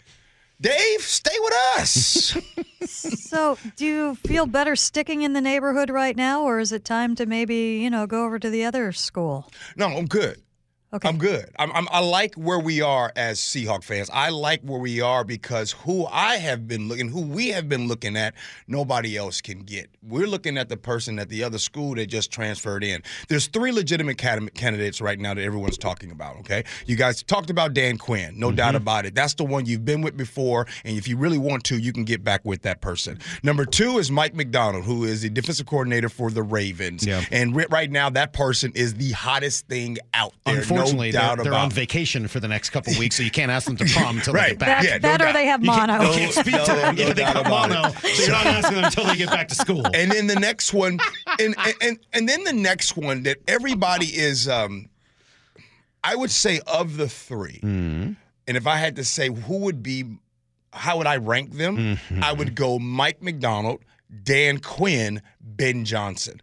[0.60, 2.38] Dave, stay with us.
[2.86, 7.16] So, do you feel better sticking in the neighborhood right now, or is it time
[7.16, 9.50] to maybe, you know, go over to the other school?
[9.76, 10.40] no, I'm good.
[10.96, 11.10] Okay.
[11.10, 11.50] I'm good.
[11.60, 14.10] I'm, I'm, I like where we are as Seahawk fans.
[14.14, 17.90] I like where we are because who I have been looking, who we have been
[17.90, 18.34] looking at,
[18.66, 19.90] nobody else can get.
[20.02, 23.04] We're looking at the person at the other school that just transferred in.
[23.28, 26.38] There's three legitimate candidates right now that everyone's talking about.
[26.38, 28.78] Okay, you guys talked about Dan Quinn, no doubt mm-hmm.
[28.78, 29.16] about it.
[29.16, 32.06] That's the one you've been with before, and if you really want to, you can
[32.06, 33.20] get back with that person.
[33.44, 37.26] Number two is Mike Macdonald, who is the defensive coordinator for the Ravens, Yeah.
[37.32, 40.58] and ri- right now that person is the hottest thing out there.
[40.58, 43.32] Unfortunately, no doubt they're, they're about on vacation for the next couple weeks, so you
[43.32, 44.84] can't ask them to prom until they get back.
[44.84, 45.34] That, yeah, no or doubt.
[45.34, 46.04] they have You can't- mono.
[46.12, 46.96] You can't speak to No- them.
[46.96, 48.16] no yeah, they doubt got mono, it.
[48.16, 49.86] so you're not asking them until they get back to school.
[49.94, 51.00] and then the next one,
[51.40, 54.90] and, and and and then the next one that everybody is, um,
[56.04, 58.16] I would say of the 3 and
[58.58, 60.04] if I had to say who would be,
[60.72, 61.98] how would I rank them?
[62.22, 63.82] I would go Mike Macdonald,
[64.24, 66.42] Dan Quinn, Ben Johnson.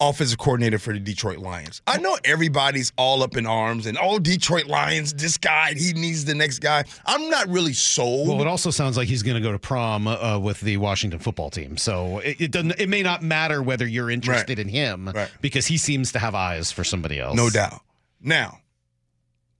[0.00, 1.82] Offensive coordinator for the Detroit Lions.
[1.86, 6.24] I know everybody's all up in arms and all Detroit Lions, this guy, he needs
[6.24, 6.84] the next guy.
[7.04, 8.28] I'm not really sold.
[8.28, 11.18] Well, it also sounds like he's going to go to prom uh, with the Washington
[11.18, 11.76] football team.
[11.76, 12.78] So it, it doesn't.
[12.78, 15.30] It may not matter whether you're interested in him Right.
[15.40, 17.34] because he seems to have eyes for somebody else.
[17.36, 17.80] No doubt.
[18.20, 18.60] Now,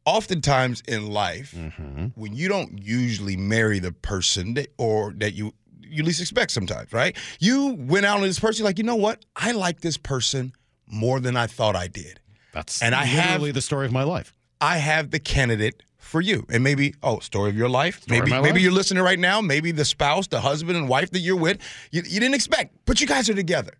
[0.04, 2.06] oftentimes in life, Mm-hmm.
[2.14, 5.52] when you don't usually marry the person that or that you
[5.90, 7.16] you least expect sometimes, right?
[7.40, 9.24] You went out on this person, like, you know what?
[9.36, 10.52] I like this person
[10.86, 12.20] more than I thought I did.
[12.52, 14.32] That's And I have- literally the story of my life.
[14.60, 16.46] I have the candidate for you.
[16.50, 18.02] And maybe, oh, story of your life.
[18.02, 18.60] Story maybe maybe life.
[18.62, 19.40] you're listening right now.
[19.40, 21.58] Maybe the spouse, the husband and wife that you're with,
[21.92, 23.72] you, you didn't expect, but you guys are together.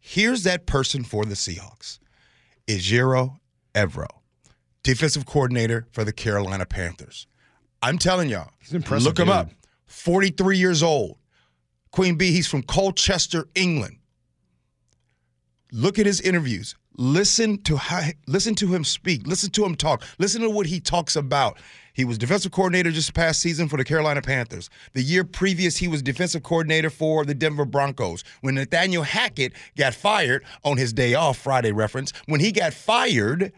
[0.00, 1.98] Here's that person for the Seahawks.
[2.66, 3.38] Ejiro
[3.74, 4.08] Evero,
[4.82, 7.26] defensive coordinator for the Carolina Panthers.
[7.82, 9.34] I'm telling y'all, He's an impressive look him dude.
[9.36, 9.50] up.
[9.86, 11.18] 43 years old.
[11.96, 13.96] Queen Bee, he's from Colchester, England.
[15.72, 16.74] Look at his interviews.
[16.98, 19.26] Listen to how, listen to him speak.
[19.26, 20.04] Listen to him talk.
[20.18, 21.56] Listen to what he talks about.
[21.94, 24.68] He was defensive coordinator just past season for the Carolina Panthers.
[24.92, 28.24] The year previous, he was defensive coordinator for the Denver Broncos.
[28.42, 33.54] When Nathaniel Hackett got fired on his day off, Friday reference, when he got fired,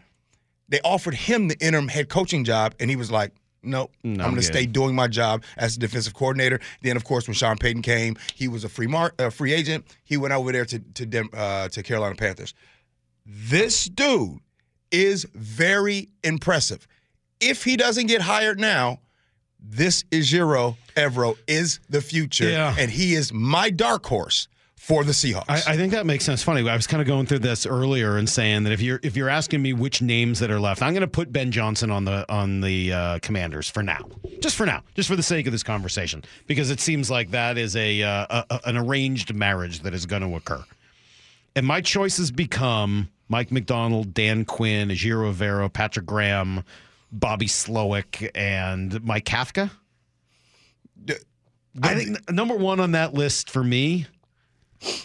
[0.69, 4.29] they offered him the interim head coaching job, and he was like, Nope, No, I'm
[4.31, 6.59] going to stay doing my job as a defensive coordinator.
[6.81, 9.85] Then, of course, when Sean Payton came, he was a free mar- uh, free agent.
[10.05, 12.53] He went over there to to Dem- uh, to Carolina Panthers.
[13.25, 14.39] This dude
[14.91, 16.87] is very impressive.
[17.39, 18.99] If he doesn't get hired now,
[19.59, 22.75] this Ejiro Evero is the future, Yeah.
[22.77, 24.47] and he is my dark horse
[24.89, 25.45] for the Seahawks.
[25.47, 26.41] I, I think that makes sense.
[26.41, 29.15] Funny, I was kind of going through this earlier and saying that if you're if
[29.15, 32.05] you're asking me which names that are left, I'm going to put Ben Johnson on
[32.05, 35.51] the on the uh, Commanders for now, just for now, just for the sake of
[35.51, 39.93] this conversation, because it seems like that is a, uh, a, an arranged marriage that
[39.93, 40.63] is going to occur.
[41.55, 46.63] And my choices become Mike Macdonald, Dan Quinn, Ajiro Rivera, Patrick Graham,
[47.11, 49.69] Bobby Slowik, and Mike Kafka.
[51.83, 54.07] I think number one on that list for me,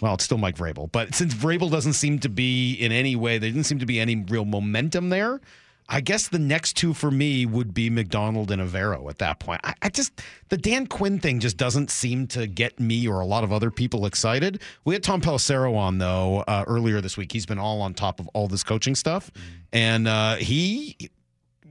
[0.01, 3.39] well, it's still Mike Vrabel, but since Vrabel doesn't seem to be in any way,
[3.39, 5.41] there didn't seem to be any real momentum there.
[5.89, 9.61] I guess the next two for me would be Macdonald and Evero at that point.
[9.65, 13.27] I, I just the Dan Quinn thing just doesn't seem to get me or a
[13.27, 14.63] lot of other people excited.
[14.85, 17.33] We had Tom Pelissero on though uh, earlier this week.
[17.33, 19.31] He's been all on top of all this coaching stuff,
[19.73, 21.11] and uh, he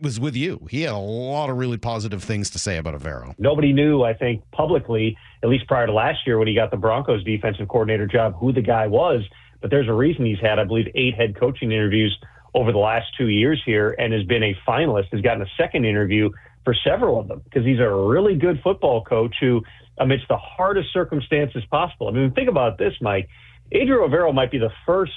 [0.03, 0.67] was with you.
[0.69, 3.33] He had a lot of really positive things to say about Evero.
[3.39, 6.77] Nobody knew, I think, publicly, at least prior to last year when he got the
[6.77, 9.23] Broncos defensive coordinator job, who the guy was.
[9.61, 12.15] But there's a reason he's had, I believe, eight head coaching interviews
[12.53, 15.85] over the last two years here and has been a finalist, has gotten a second
[15.85, 16.29] interview
[16.63, 19.61] for several of them because he's a really good football coach who,
[19.97, 22.07] amidst the hardest circumstances possible.
[22.07, 23.29] I mean, think about this, Mike.
[23.71, 25.13] Adrian Rivero might be the first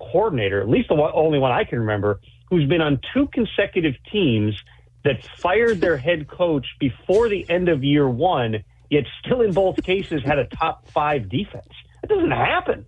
[0.00, 2.20] coordinator, at least the one, only one I can remember,
[2.50, 4.60] who's been on two consecutive teams
[5.04, 9.82] that fired their head coach before the end of year one, yet still in both
[9.82, 11.68] cases had a top five defense.
[12.02, 12.84] That doesn't happen.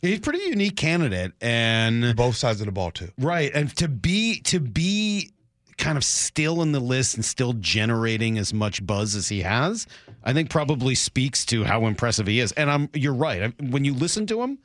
[0.00, 3.10] He's a pretty unique candidate, and both sides of the ball too.
[3.18, 5.32] Right, and to be to be
[5.76, 9.86] kind of still in the list and still generating as much buzz as he has,
[10.22, 12.52] I think probably speaks to how impressive he is.
[12.52, 13.52] And I'm you're right.
[13.60, 14.58] When you listen to him,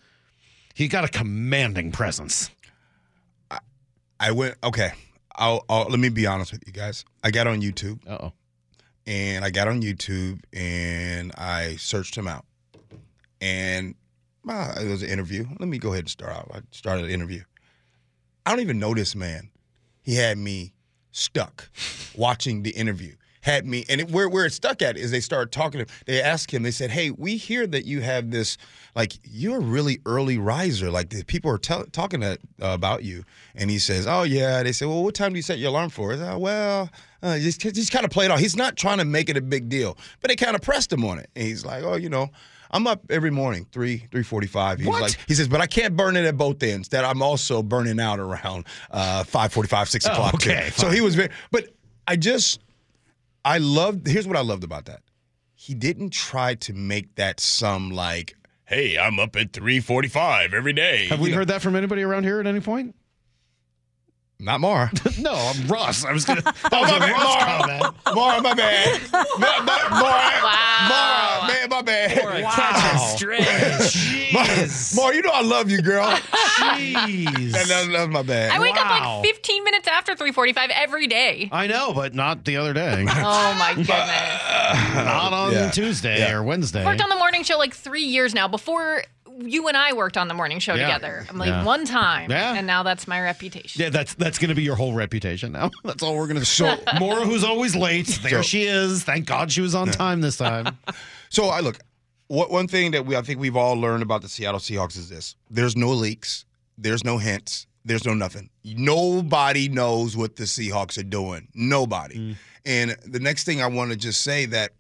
[0.76, 2.52] he got a commanding presence.
[4.24, 4.94] I went okay.
[5.36, 7.04] I'll, I'll let me be honest with you guys.
[7.26, 8.00] I got on YouTube.
[8.08, 8.32] oh.
[9.06, 12.46] And I got on YouTube and I searched him out.
[13.42, 13.96] And
[14.48, 15.46] uh, it was an interview.
[15.60, 16.50] Let me go ahead and start out.
[16.54, 17.44] I started an interview.
[18.46, 19.50] I don't even know this man.
[20.04, 20.72] He had me
[21.12, 21.70] stuck
[22.16, 23.16] watching the interview.
[23.44, 25.80] Had me, and it, where where it stuck at is they started talking.
[25.80, 26.00] to him.
[26.06, 26.64] They asked him.
[26.64, 28.58] They said, "Hey, we hear that you have this,
[28.96, 30.90] like you're a really early riser.
[30.90, 34.64] Like the people are tell, talking that, uh, about you." And he says, "Oh yeah."
[34.64, 36.90] They said, "Well, what time do you set your alarm for?" I said, "Well,
[37.22, 38.40] uh, just just kind of played off.
[38.40, 41.04] He's not trying to make it a big deal, but they kind of pressed him
[41.04, 41.30] on it.
[41.36, 42.30] And he's like, "Oh, you know."
[42.76, 44.80] I'm up every morning, three three forty five.
[44.80, 45.02] He's What?
[45.04, 46.88] like, he says, but I can't burn it at both ends.
[46.88, 50.40] That I'm also burning out around uh, six o'clock.
[50.40, 51.30] too." okay, So he was very.
[51.52, 51.68] But
[52.08, 52.62] I just,
[53.46, 54.08] I loved.
[54.08, 55.02] Here's what I loved about that.
[55.56, 60.54] He didn't try to make that some like, hey, I'm up at three forty five
[60.54, 61.08] every day.
[61.08, 62.96] Have You we know, heard that from anybody around here at any point?
[64.40, 64.92] Not Mara.
[65.20, 66.04] no, I'm Russ.
[66.04, 66.42] I was gonna.
[66.74, 67.94] That Oh, my a bad, Mara.
[68.16, 69.02] Mara, my bad.
[69.12, 70.42] Ma- ma- Mara,
[70.90, 72.24] Mara, man, my bad.
[74.34, 76.06] Mara, Mara, you know I love you, girl.
[76.08, 77.52] Jeez.
[77.52, 78.52] That, that, that was my bad.
[78.52, 79.20] I wake Wow.
[79.20, 81.50] up like 15 minutes after 3:45 every day.
[81.52, 83.06] I know, but not the other day.
[83.08, 85.06] Oh my goodness!
[85.06, 85.70] not on Yeah.
[85.72, 86.34] Tuesday Yeah.
[86.34, 86.84] or Wednesday.
[86.84, 88.48] Worked on the morning show like three years now.
[88.48, 89.04] Before
[89.42, 90.86] you and I worked on the morning show Yeah.
[90.88, 91.64] together, I'm like Yeah.
[91.64, 92.54] one time, Yeah.
[92.56, 93.82] and now that's my reputation.
[93.82, 95.72] Yeah, that's that's going to be your whole reputation now.
[95.84, 96.46] That's all we're going to.
[96.46, 99.04] So Mora, who's always late, there So- she is.
[99.04, 100.78] Thank God she was on time this time.
[101.30, 101.80] So I look.
[102.28, 105.10] What one thing that we I think we've all learned about the Seattle Seahawks is
[105.10, 106.46] this: there's no leaks,
[106.78, 108.50] there's no hints, there's no nothing.
[108.64, 111.48] Nobody knows what the Seahawks are doing.
[111.56, 112.16] Nobody.
[112.18, 112.36] Mm.
[112.66, 114.72] And the next thing I want to just say that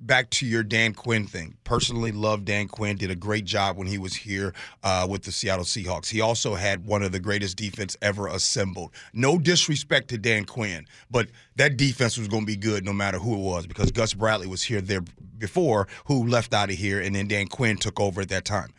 [0.00, 1.56] back to your Dan Quinn thing.
[1.64, 2.96] Personally, love Dan Quinn.
[2.96, 6.08] Did a great job when he was here uh, with the Seattle Seahawks.
[6.08, 8.92] He also had one of the greatest defense ever assembled.
[9.12, 13.18] No disrespect to Dan Quinn, but that defense was going to be good no matter
[13.18, 15.02] who it was because Gus Bradley was here there
[15.38, 18.70] before, who left out of here, and then Dan Quinn took over at that time.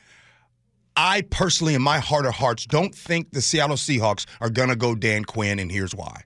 [0.95, 4.75] I personally, in my heart of hearts, don't think the Seattle Seahawks are going to
[4.75, 6.23] go Dan Quinn, and here's why.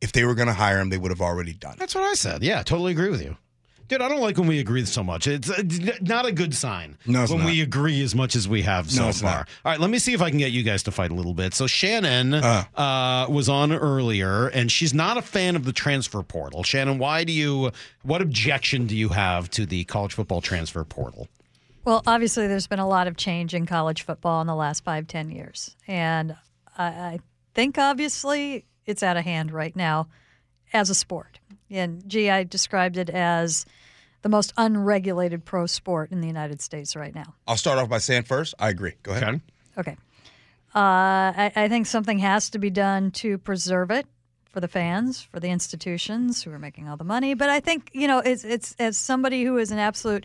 [0.00, 1.78] If they were going to hire him, they would have already done it.
[1.78, 2.42] That's what I said.
[2.42, 3.36] Yeah, totally agree with you.
[3.88, 5.26] Dude, I don't like when we agree so much.
[5.26, 5.62] It's uh,
[6.00, 7.46] not a good sign No, it's when not.
[7.50, 9.30] we agree as much as we have so No, far.
[9.30, 9.48] not.
[9.64, 11.34] All right, let me see if I can get you guys to fight a little
[11.34, 11.52] bit.
[11.52, 12.64] So Shannon Uh.
[12.74, 16.62] uh, was on earlier, and she's not a fan of the transfer portal.
[16.62, 17.70] Shannon, why do you?
[18.02, 21.28] What objection do you have to the college football transfer portal?
[21.84, 25.06] Well, obviously, there's been a lot of change in college football in the last five,
[25.08, 25.76] ten years.
[25.88, 26.36] And
[26.78, 27.18] I, I
[27.54, 30.06] think, obviously, it's out of hand right now
[30.72, 31.40] as a sport.
[31.72, 33.66] And gee, I described it as
[34.22, 37.34] the most unregulated pro sport in the United States right now.
[37.46, 38.94] I'll start off by saying first, I agree.
[39.02, 39.40] Go ahead.
[39.76, 39.96] Okay.
[40.74, 44.06] Uh, I, I think something has to be done to preserve it
[44.50, 47.34] for the fans, for the institutions who are making all the money.
[47.34, 50.24] But I think you know, it's it's as somebody who is an absolute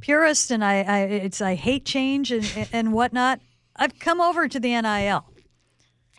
[0.00, 3.40] purist, and I, I it's I hate change and and whatnot.
[3.76, 5.24] I've come over to the NIL.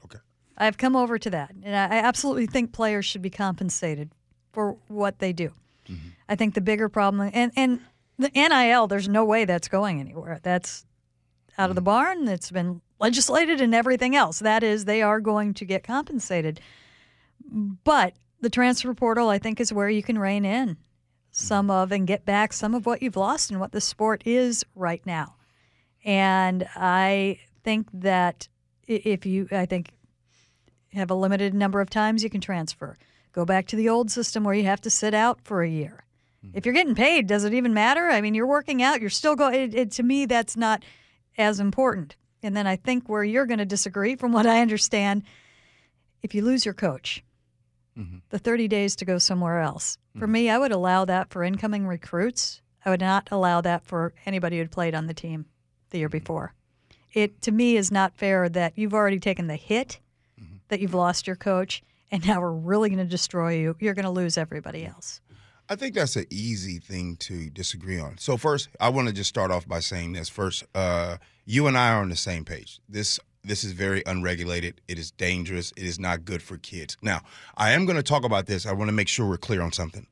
[0.05, 0.19] Okay.
[0.57, 4.11] I've come over to that, and I I absolutely think players should be compensated
[4.55, 5.51] for what they do.
[5.87, 6.07] Mm-hmm.
[6.27, 7.81] I think the bigger problem, and and
[8.17, 10.39] the NIL, there's no way that's going anywhere.
[10.41, 10.85] That's
[11.57, 11.85] out of the mm-hmm.
[11.85, 12.27] barn.
[12.27, 14.39] It's been legislated and everything else.
[14.39, 16.61] That is, they are going to get compensated.
[17.83, 20.77] But the transfer portal, I think, is where you can rein in
[21.31, 21.71] some mm-hmm.
[21.71, 25.05] of and get back some of what you've lost and what the sport is right
[25.05, 25.35] now.
[26.05, 28.47] And I think that
[28.87, 29.91] if you, I think,
[30.93, 32.95] have a limited number of times you can transfer.
[33.35, 36.05] Go back to the old system where you have to sit out for a year.
[36.53, 38.07] If you're getting paid, does it even matter?
[38.07, 39.55] I mean, you're working out, you're still going.
[39.55, 40.85] It, it, to me, that's not
[41.37, 42.15] as important.
[42.41, 45.23] And then I think where you're going to disagree, from what I understand,
[46.23, 47.25] if you lose your coach,
[47.97, 48.19] mm-hmm.
[48.29, 49.97] the 30 days to go somewhere else.
[50.13, 50.31] For mm-hmm.
[50.31, 52.61] me, I would allow that for incoming recruits.
[52.85, 55.45] I would not allow that for anybody who'd played on the team
[55.89, 56.19] the year mm-hmm.
[56.19, 56.53] before.
[57.11, 59.99] It to me is not fair that you've already taken the hit,
[60.69, 63.75] that you've lost your coach, and now we're really going to destroy you.
[63.79, 65.21] You're going to lose everybody else.
[65.67, 68.17] I think that's an easy thing to disagree on.
[68.19, 70.29] So first, I want to just start off by saying this.
[70.29, 72.79] First, uh, you and I are on the same page.
[72.87, 74.81] This this is very unregulated.
[74.87, 75.71] It is dangerous.
[75.77, 76.97] It is not good for kids.
[77.03, 77.21] Now,
[77.55, 78.65] I am going to talk about this.
[78.65, 80.07] I want to make sure we're clear on something.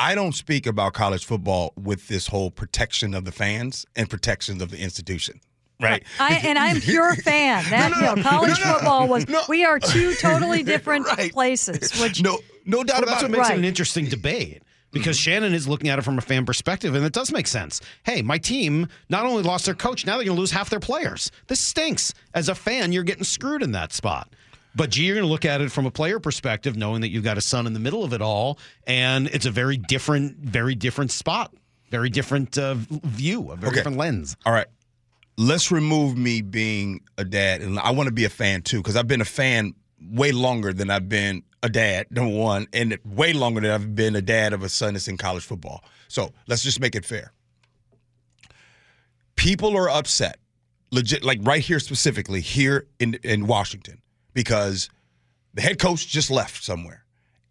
[0.00, 4.62] I don't speak about college football with this whole protection of the fans and protection
[4.62, 5.40] of the institution.
[5.80, 6.02] Right.
[6.20, 7.64] I, and I'm pure fan.
[7.70, 9.26] That you know, college football was.
[9.48, 12.00] We are two totally different places.
[12.00, 13.30] Which no, no doubt Well, that's about what it.
[13.38, 16.94] makes it an interesting debate because Shannon is looking at it from a fan perspective,
[16.94, 17.80] and it does make sense.
[18.04, 20.80] Hey, my team not only lost their coach, now they're going to lose half their
[20.80, 21.30] players.
[21.46, 22.14] This stinks.
[22.34, 24.32] As a fan, you're getting screwed in that spot.
[24.74, 27.24] But Gee, you're going to look at it from a player perspective, knowing that you've
[27.24, 30.74] got a son in the middle of it all, and it's a very different, very
[30.74, 31.52] different spot,
[31.90, 33.76] very different uh, view, a very Okay.
[33.80, 34.36] different lens.
[34.46, 34.66] All right.
[35.40, 38.96] Let's remove me being a dad, and I want to be a fan too, because
[38.96, 39.72] I've been a fan
[40.10, 44.16] way longer than I've been a dad, number one, and way longer than I've been
[44.16, 45.84] a dad of a son that's in college football.
[46.08, 47.32] So let's just make it fair.
[49.36, 50.38] People are upset,
[50.90, 54.02] legit, like right here specifically, here in in Washington,
[54.34, 54.90] because
[55.54, 57.04] the head coach just left somewhere,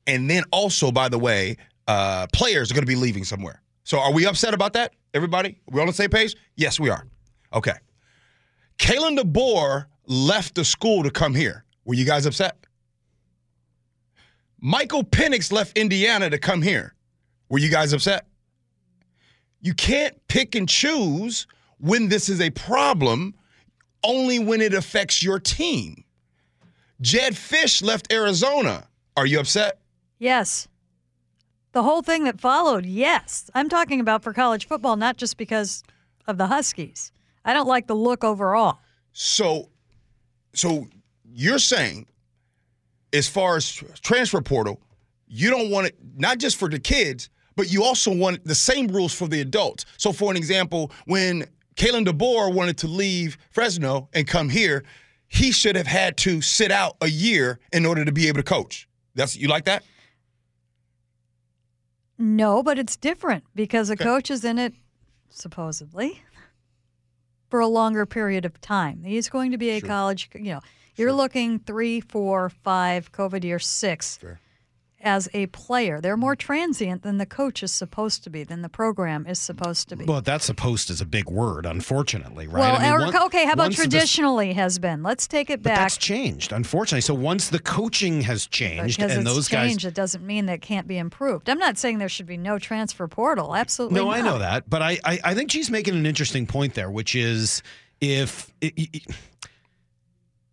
[0.06, 1.56] and then also, by the way,
[1.88, 3.62] uh, players are going to be leaving somewhere.
[3.86, 4.94] So are we upset about that?
[5.14, 6.36] Everybody, we on the same page?
[6.58, 7.08] Yes, we are.
[7.54, 7.74] Okay.
[8.78, 11.64] Kalen DeBoer left the school to come here.
[11.86, 12.58] Were you guys upset?
[14.60, 16.94] Michael Penix left Indiana to come here.
[17.50, 18.26] Were you guys upset?
[19.62, 21.48] You can't pick and choose
[21.80, 23.36] when this is a problem,
[24.04, 26.04] only when it affects your team.
[27.02, 28.88] Jedd Fisch left Arizona.
[29.16, 29.80] Are you upset?
[30.20, 30.68] yes,
[31.74, 32.86] the whole thing that followed.
[32.86, 35.84] Yes, I'm talking about for college football, not just because
[36.28, 37.12] of the Huskies.
[37.48, 38.80] I don't like the look overall.
[39.14, 39.70] So,
[40.54, 40.88] so
[41.34, 42.08] you're saying,
[43.14, 44.82] as far as transfer portal,
[45.28, 48.88] you don't want it not just for the kids, but you also want the same
[48.90, 49.86] rules for the adults.
[49.96, 51.46] So, for an example, when
[51.78, 54.84] Kalen DeBoer wanted to leave Fresno and come here,
[55.30, 58.44] he should have had to sit out a year in order to be able to
[58.44, 58.90] coach.
[59.16, 59.84] That's you like that?
[62.18, 64.74] No, but it's different because a coach is in it,
[65.30, 66.22] supposedly,
[67.50, 69.04] for a longer period of time.
[69.04, 70.62] He's going to be a college, you know,
[70.96, 74.18] you're looking three, four, five, COVID year six
[75.02, 76.02] as a player.
[76.02, 79.90] They're more transient than the coach is supposed to be, than the program is supposed
[79.90, 80.06] to be.
[80.06, 82.60] Well, that's supposed is a big word, unfortunately, right?
[82.60, 85.04] Well, I mean, one- okay, how about the- traditionally has been?
[85.04, 85.78] Let's take it But back.
[85.78, 87.02] that's changed, unfortunately.
[87.02, 90.48] So once the coaching has changed because and it's those changed, guys it doesn't mean
[90.48, 91.50] that it can't be improved.
[91.50, 93.56] I'm not saying there should be no transfer portal.
[93.56, 96.74] Absolutely No, I know that, but I, I I think she's making an interesting point
[96.74, 97.62] there, which is
[98.02, 98.52] if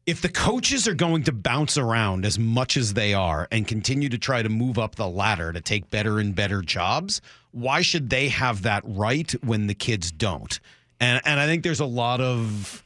[0.06, 4.08] if the coaches are going to bounce around as much as they are and continue
[4.10, 8.10] to try to move up the ladder to take better and better jobs, why should
[8.10, 10.60] they have that right when the kids don't?
[11.00, 12.84] And and I think there's a lot of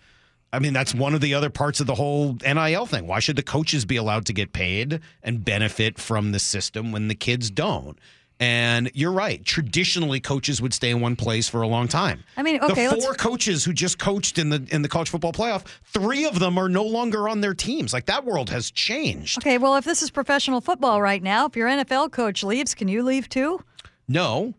[0.52, 3.06] I mean, that's one of the other parts of the whole NIL thing.
[3.06, 7.08] Why should the coaches be allowed to get paid and benefit from the system when
[7.08, 7.98] the kids don't?
[8.40, 9.44] And you're right.
[9.44, 12.22] Traditionally, coaches would stay in one place for a long time.
[12.36, 15.08] I mean, okay, the let's- four coaches who just coached in the in the college
[15.10, 17.92] football playoff, three of them are no longer on their teams.
[17.92, 19.38] Like that world has changed.
[19.38, 22.86] Okay, well, if this is professional football right now, if your NFL coach leaves, can
[22.86, 23.60] you leave too?
[24.06, 24.54] No,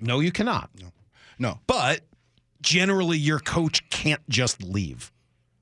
[0.00, 0.70] no, you cannot.
[0.80, 0.92] No.
[1.40, 1.58] no.
[1.66, 2.02] But
[2.62, 5.10] generally, your coach can't just leave.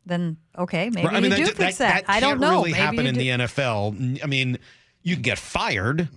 [0.04, 2.10] then okay, maybe Right, I you mean, do that, fix that, that.
[2.10, 2.50] I don't can't know.
[2.50, 4.22] really maybe happen in do- the NFL.
[4.22, 4.58] I mean,
[5.02, 6.08] you can get fired,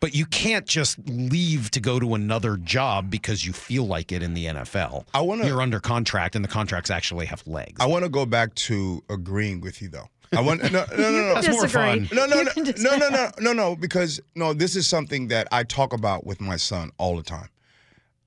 [0.00, 4.22] but you can't just leave to go to another job because you feel like it
[4.22, 5.04] in the NFL.
[5.14, 7.76] I wanna- You're under contract, and the contracts actually have legs.
[7.80, 10.08] I want to go back to agreeing with you though.
[10.32, 11.34] I want no no no no.
[11.40, 12.08] That's more fun.
[12.12, 15.64] No no no no no no no no because no this is something that I
[15.64, 17.48] talk about with my son all the time.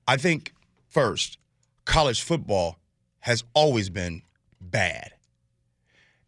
[0.06, 0.52] I think
[0.88, 1.38] first,
[1.86, 2.78] college football
[3.20, 4.20] has always been
[4.60, 5.12] bad.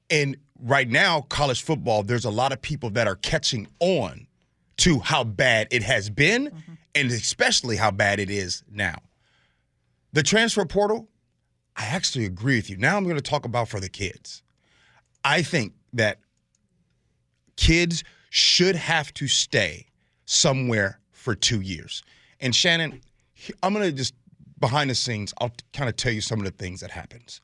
[0.08, 4.25] And right now, college football, there's a lot of people that are catching on
[4.78, 6.72] to how bad it has been mm-hmm.
[6.94, 8.96] and especially how bad it is now.
[10.12, 11.08] The transfer portal,
[11.76, 12.76] I actually agree with you.
[12.76, 14.42] Now I'm going to talk about for the kids.
[15.24, 16.20] I think that
[17.56, 19.86] kids should have to stay
[20.24, 22.02] somewhere for two years.
[22.40, 23.00] And Shannon,
[23.62, 24.14] I'm going to just
[24.58, 27.40] behind the scenes, I'll kind of tell you some of the things that happens.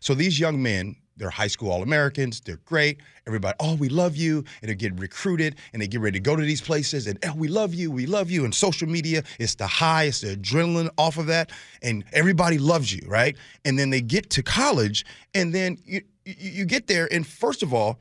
[0.00, 2.40] So these young men, they're high school All Americans.
[2.40, 2.98] They're great.
[3.26, 4.38] Everybody, oh, we love you.
[4.60, 7.06] And they're getting recruited and they get ready to go to these places.
[7.06, 7.90] And oh, we love you.
[7.90, 8.44] We love you.
[8.44, 11.50] And social media, it's the high, it's the adrenaline off of that.
[11.82, 13.36] And everybody loves you, right?
[13.64, 15.04] And then they get to college
[15.34, 17.12] and then you, you get there.
[17.12, 17.98] And first of all,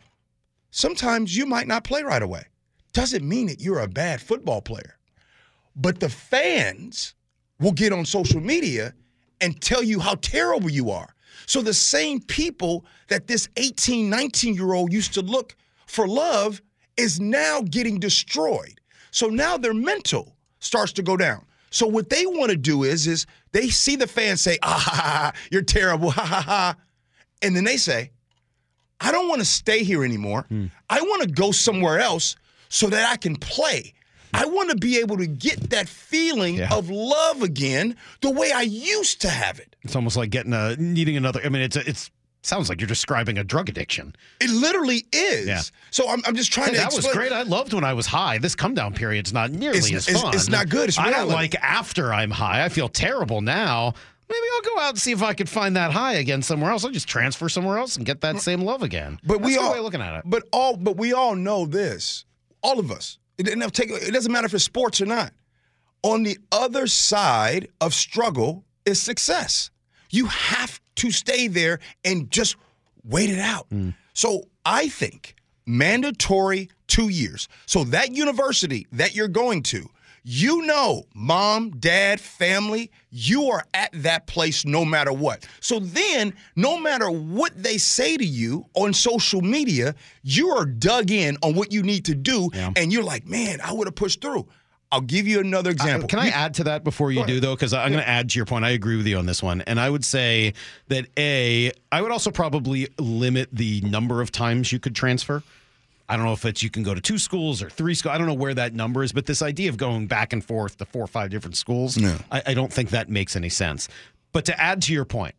[0.72, 2.46] sometimes you might not play right away.
[2.94, 4.98] Doesn't mean that you're a bad football player.
[5.76, 7.16] But the fans
[7.60, 8.94] will get on social media
[9.40, 11.14] and tell you how terrible you are.
[11.52, 15.54] So the same people that this 18, 19 year old used to look
[15.86, 16.62] for love
[16.96, 18.80] is now getting destroyed.
[19.12, 21.44] So now their mental starts to go down.
[21.70, 24.96] So what they want to do is is they see the fans say, ah, ha,
[24.96, 26.76] ha, you're terrible, ha ha ha.
[27.42, 28.12] And then they say,
[29.02, 30.46] I don't want to stay here anymore.
[30.90, 32.38] I want to go somewhere else
[32.70, 33.94] so that I can play.
[34.34, 38.62] I want to be able to get that feeling of love again the way I
[38.62, 39.71] used to have it.
[39.84, 41.42] It's almost like getting a needing another.
[41.44, 42.12] I mean, it's it's
[42.44, 44.16] sounds like you're describing a drug addiction.
[44.40, 45.48] It literally is.
[45.48, 45.62] Yeah.
[45.92, 46.82] So I'm, I'm just trying Hey, to.
[46.82, 47.32] that was great.
[47.32, 48.38] I loved when I was high.
[48.38, 50.34] This come down period's not nearly It's- as it's- fun.
[50.34, 50.90] it's not good.
[50.90, 52.64] It's I don't like after I'm high.
[52.64, 53.94] I feel terrible now.
[54.30, 56.86] Maybe I'll go out and see if I could find that high again somewhere else.
[56.86, 58.40] I'll just transfer somewhere else and get that mm.
[58.40, 59.20] same love again.
[59.24, 60.24] But we That's good all looking at it.
[60.26, 62.24] But all but we all know this.
[62.64, 63.18] All of us.
[63.38, 65.34] It, it doesn't matter if it's sports or not.
[66.04, 69.72] On the other side of struggle is success.
[70.10, 72.56] You have to stay there and just
[73.04, 73.70] wait it out.
[73.70, 73.96] Mm.
[74.14, 77.48] So I think mandatory two years.
[77.66, 79.90] So that university that you're going to,
[80.24, 85.48] you know, mom, dad, family, you are at that place no matter what.
[85.62, 91.10] So then, no matter what they say to you on social media, you are dug
[91.10, 92.50] in on what you need to do.
[92.76, 94.48] And you're like, man, I would have pushed through.
[94.92, 96.06] I'll give you another example.
[96.06, 97.56] Uh, can I You- add to that before you do, though?
[97.56, 98.66] Because I'm going to add to your point.
[98.66, 99.62] I agree with you on this one.
[99.62, 100.54] And I would say
[100.90, 105.44] that, A, I would also probably limit the number of times you could transfer.
[106.10, 108.14] I don't know if it's you can go to two schools or three schools.
[108.14, 110.76] I don't know where that number is, but this idea of going back and forth
[110.80, 111.98] to four or five different schools,
[112.30, 113.88] I, I don't think that makes any sense.
[114.34, 115.36] But to add to your point,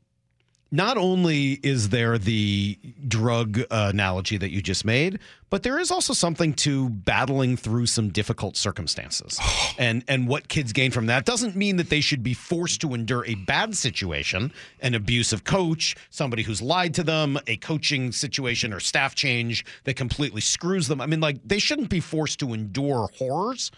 [0.73, 5.19] not only is there the drug uh, analogy that you just made,
[5.51, 9.39] but there is also something to battling through some difficult circumstances.
[9.79, 12.95] and and what kids gain from that doesn't mean that they should be forced to
[12.95, 14.51] endure a bad situation,
[14.81, 19.95] an abusive coach, somebody who's lied to them, a coaching situation or staff change that
[19.95, 21.03] completely screws them.
[21.03, 23.71] I mean like they shouldn't be forced to endure horrors.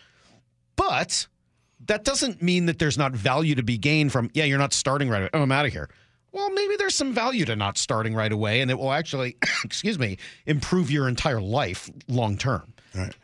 [0.77, 1.27] But
[1.87, 5.09] that doesn't mean that there's not value to be gained from, yeah, you're not starting
[5.09, 5.31] right away.
[5.35, 5.89] Oh, I'm out of here.
[6.35, 10.01] Well, maybe there's some value to not starting right away, and it will actually, excuse
[10.01, 12.75] me, improve your entire life long term.
[12.93, 13.15] Right.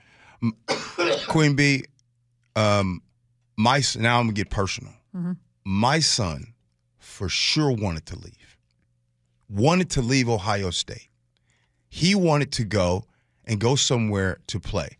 [1.26, 1.84] Queen B,
[2.54, 3.02] um,
[3.56, 4.94] my now I'm gonna get personal.
[5.64, 6.54] My son,
[6.98, 8.56] for sure, wanted to leave.
[9.48, 11.08] Wanted to leave Ohio State.
[11.88, 13.06] He wanted to go
[13.44, 14.96] and go somewhere to play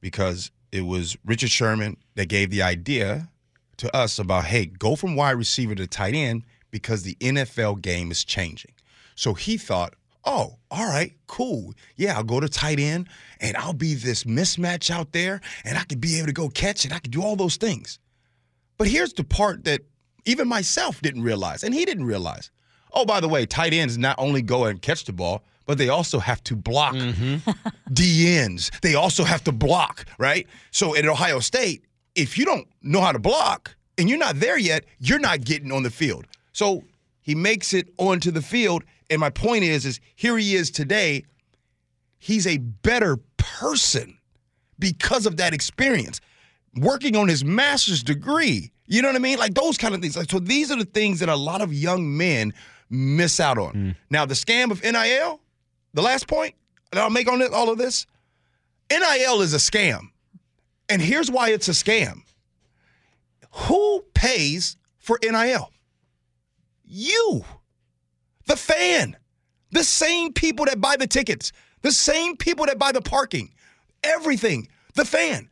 [0.00, 3.28] because it was Richard Sherman that gave the idea
[3.76, 6.42] to us about, hey, go from wide receiver to tight end
[6.72, 8.72] because the NFL game is changing.
[9.14, 9.94] So he thought,
[10.24, 11.72] oh, all right, cool.
[11.96, 13.08] Yeah, I'll go to tight end
[13.40, 16.84] and I'll be this mismatch out there and I could be able to go catch
[16.84, 18.00] and I could do all those things.
[18.78, 19.82] But here's the part that
[20.24, 22.50] even myself didn't realize, and he didn't realize.
[22.92, 25.88] Oh, by the way, tight ends not only go and catch the ball, but they
[25.88, 27.50] also have to block mm-hmm.
[27.92, 28.70] D ends.
[28.82, 30.46] They also have to block, right?
[30.70, 34.58] So at Ohio State, if you don't know how to block and you're not there
[34.58, 36.26] yet, you're not getting on the field.
[36.52, 36.84] So
[37.20, 38.84] he makes it onto the field.
[39.10, 41.24] And my point is, is here he is today.
[42.18, 44.18] He's a better person
[44.78, 46.20] because of that experience.
[46.76, 48.72] Working on his master's degree.
[48.86, 49.38] You know what I mean?
[49.38, 50.16] Like those kind of things.
[50.16, 52.52] Like, so these are the things that a lot of young men
[52.90, 53.72] miss out on.
[53.72, 53.96] Mm.
[54.10, 55.40] Now, the scam of NIL,
[55.94, 56.54] the last point
[56.90, 58.06] that I'll make on all of this
[58.90, 60.10] NIL is a scam.
[60.88, 62.22] And here's why it's a scam
[63.52, 65.70] who pays for NIL?
[66.94, 67.42] You,
[68.44, 69.16] the fan,
[69.70, 73.54] the same people that buy the tickets, the same people that buy the parking,
[74.04, 75.48] everything, the fan.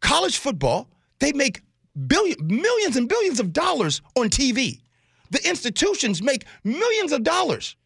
[0.00, 1.62] College football, they make
[2.06, 4.82] billion, millions and billions of dollars on TV.
[5.30, 7.76] The institutions make millions of dollars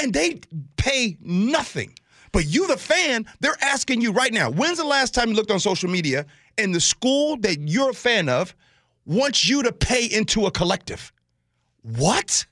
[0.00, 0.40] and they
[0.76, 1.94] pay nothing.
[2.32, 5.52] But you, the fan, they're asking you right now when's the last time you looked
[5.52, 6.26] on social media
[6.58, 8.52] and the school that you're a fan of
[9.06, 11.12] wants you to pay into a collective?
[11.84, 12.46] What?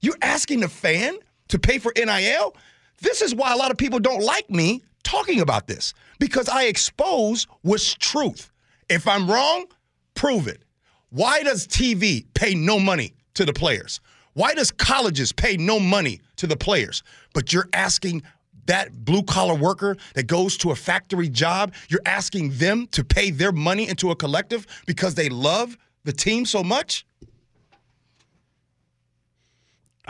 [0.00, 1.18] You're asking the fan
[1.48, 2.56] to pay for NIL?
[3.02, 6.64] This is why a lot of people don't like me talking about this because I
[6.64, 8.50] expose what's truth.
[8.88, 9.66] If I'm wrong,
[10.14, 10.62] prove it.
[11.10, 14.00] Why does TV pay no money to the players?
[14.32, 17.02] Why does colleges pay no money to the players?
[17.34, 18.22] But you're asking
[18.66, 23.30] that blue collar worker that goes to a factory job, you're asking them to pay
[23.30, 27.04] their money into a collective because they love the team so much?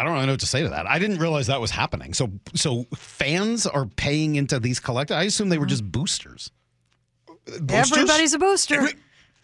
[0.01, 0.87] I don't really know what to say to that.
[0.87, 2.15] I didn't realize that was happening.
[2.15, 5.15] So, so fans are paying into these collective.
[5.19, 6.51] I assume they were just boosters.
[7.61, 7.93] boosters?
[7.93, 8.89] Everybody's a booster.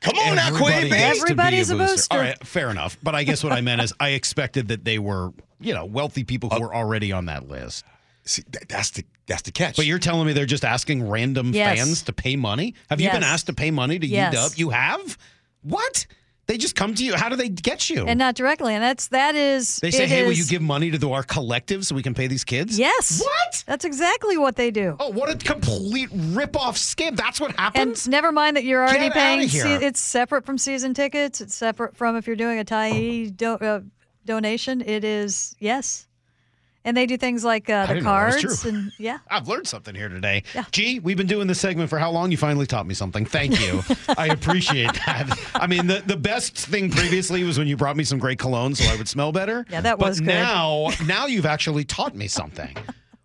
[0.00, 0.88] Come on Everybody Queen.
[0.90, 2.14] gets to be Everybody's a booster.
[2.16, 2.96] All right, fair enough.
[3.02, 5.30] But I guess what I meant is I expected that they were,
[5.60, 7.84] you know, wealthy people who uh, were already on that list.
[8.24, 9.76] See, that, that's the that's the catch.
[9.76, 11.78] But you're telling me they're just asking random Yes.
[11.78, 12.74] fans to pay money?
[12.88, 14.34] Have you been asked to pay money to Yes.
[14.34, 14.58] UW?
[14.58, 15.18] You have?
[15.62, 16.06] What?
[16.46, 17.16] They just come to you.
[17.16, 18.06] How do they get you?
[18.06, 18.72] and not directly.
[18.74, 19.76] And that's that is.
[19.78, 22.28] they say, "Hey, will you give money to the, our collective so we can pay
[22.28, 23.20] these kids?" Yes.
[23.20, 23.64] What?
[23.66, 24.96] That's exactly what they do.
[25.00, 27.16] Oh, what a complete rip-off scam!
[27.16, 28.06] That's what And happens.
[28.06, 29.48] never mind that you're already Get paying.
[29.48, 29.64] here.
[29.64, 31.40] se- it's separate from season tickets.
[31.40, 33.80] It's separate from if you're doing a tie do, uh,
[34.24, 34.80] donation.
[34.82, 36.06] It is yes,
[36.86, 38.70] and they do things like uh, the didn't know that was cards true.
[38.70, 39.18] and yeah.
[39.28, 40.44] I've learned something here today.
[40.70, 42.30] Gee, we've been doing this segment for how long?
[42.30, 43.26] You finally taught me something.
[43.26, 43.82] Thank you.
[44.16, 45.38] I appreciate that.
[45.54, 48.74] I mean, the, the best thing previously was when you brought me some great cologne
[48.76, 49.66] so I would smell better.
[49.68, 50.28] Yeah, that but was good.
[50.28, 52.74] now, now you've actually taught me something.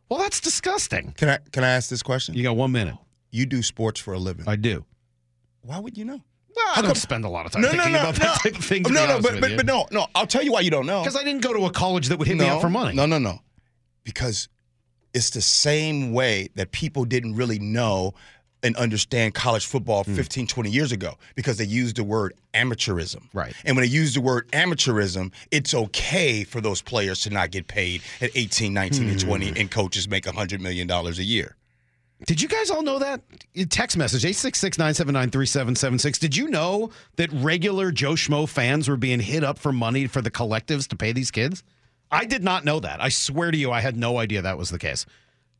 [0.09, 1.13] Well, that's disgusting.
[1.15, 2.35] can I can I ask this question?
[2.35, 2.95] You got one minute.
[3.29, 4.45] You do sports for a living.
[4.47, 4.85] I do.
[5.61, 6.21] Why would you know?
[6.53, 8.83] Well, I don't spend a lot of time thinking about that type of thing.
[8.83, 9.57] To no, be no, but, with but, you.
[9.57, 10.07] but no, no.
[10.15, 11.01] I'll tell you why you don't know.
[11.01, 12.93] because I didn't go to a college that would hit me no, up for money.
[12.93, 13.39] No, no, no.
[14.03, 14.47] Because
[15.13, 18.13] it's the same way that people didn't really know
[18.63, 20.13] and understand college football Hmm.
[20.15, 23.23] 15, 20 years ago because they used the word amateurism.
[23.33, 23.53] Right.
[23.65, 27.67] And when they use the word amateurism, it's okay for those players to not get
[27.67, 29.27] paid at 18, 19, and Hmm.
[29.27, 31.55] 20, and coaches make $100 million a year.
[32.27, 33.21] Did you guys all know that?
[33.71, 36.19] Text message 866 979 3776.
[36.19, 40.21] Did you know that regular Joe Schmo fans were being hit up for money for
[40.21, 41.63] the collectives to pay these kids?
[42.11, 43.01] I did not know that.
[43.01, 45.05] I swear to you, I had no idea that was the case.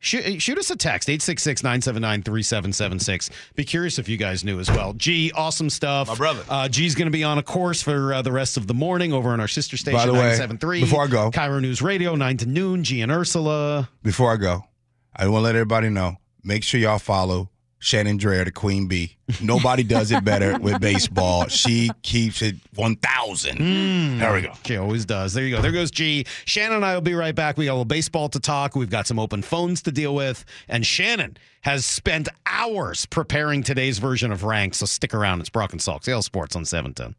[0.04, 3.30] Shoot, shoot us a text 866 979 3776.
[3.54, 4.94] Be curious if you guys knew as well.
[4.94, 6.08] Gee, awesome stuff.
[6.08, 6.42] My brother.
[6.48, 9.12] Uh, Gee's going to be on a course for uh, the rest of the morning
[9.12, 10.80] over on our sister station, By the way, 97.3.
[10.80, 12.82] before I go- KIRO News Radio, 9 to noon.
[12.82, 13.88] Gee and Ursula.
[14.02, 14.64] Before I go,
[15.14, 17.48] I want to let everybody know make sure y'all follow
[17.82, 19.16] Shannon Drayer, the Queen Bee.
[19.42, 21.48] Nobody does it better with baseball.
[21.48, 23.56] She keeps it 1,000.
[23.56, 24.18] Hmm.
[24.20, 24.52] There we go.
[24.64, 25.34] She always does.
[25.34, 25.60] There you go.
[25.60, 26.24] There goes Gee.
[26.44, 27.56] Shannon and I will be right back.
[27.56, 28.76] We got a little baseball to talk.
[28.76, 30.44] We've got some open phones to deal with.
[30.68, 34.74] And Shannon has spent hours preparing today's version of Rank.
[34.74, 35.40] So stick around.
[35.40, 37.16] It's Brock and Salk, Seattle Sports on 710.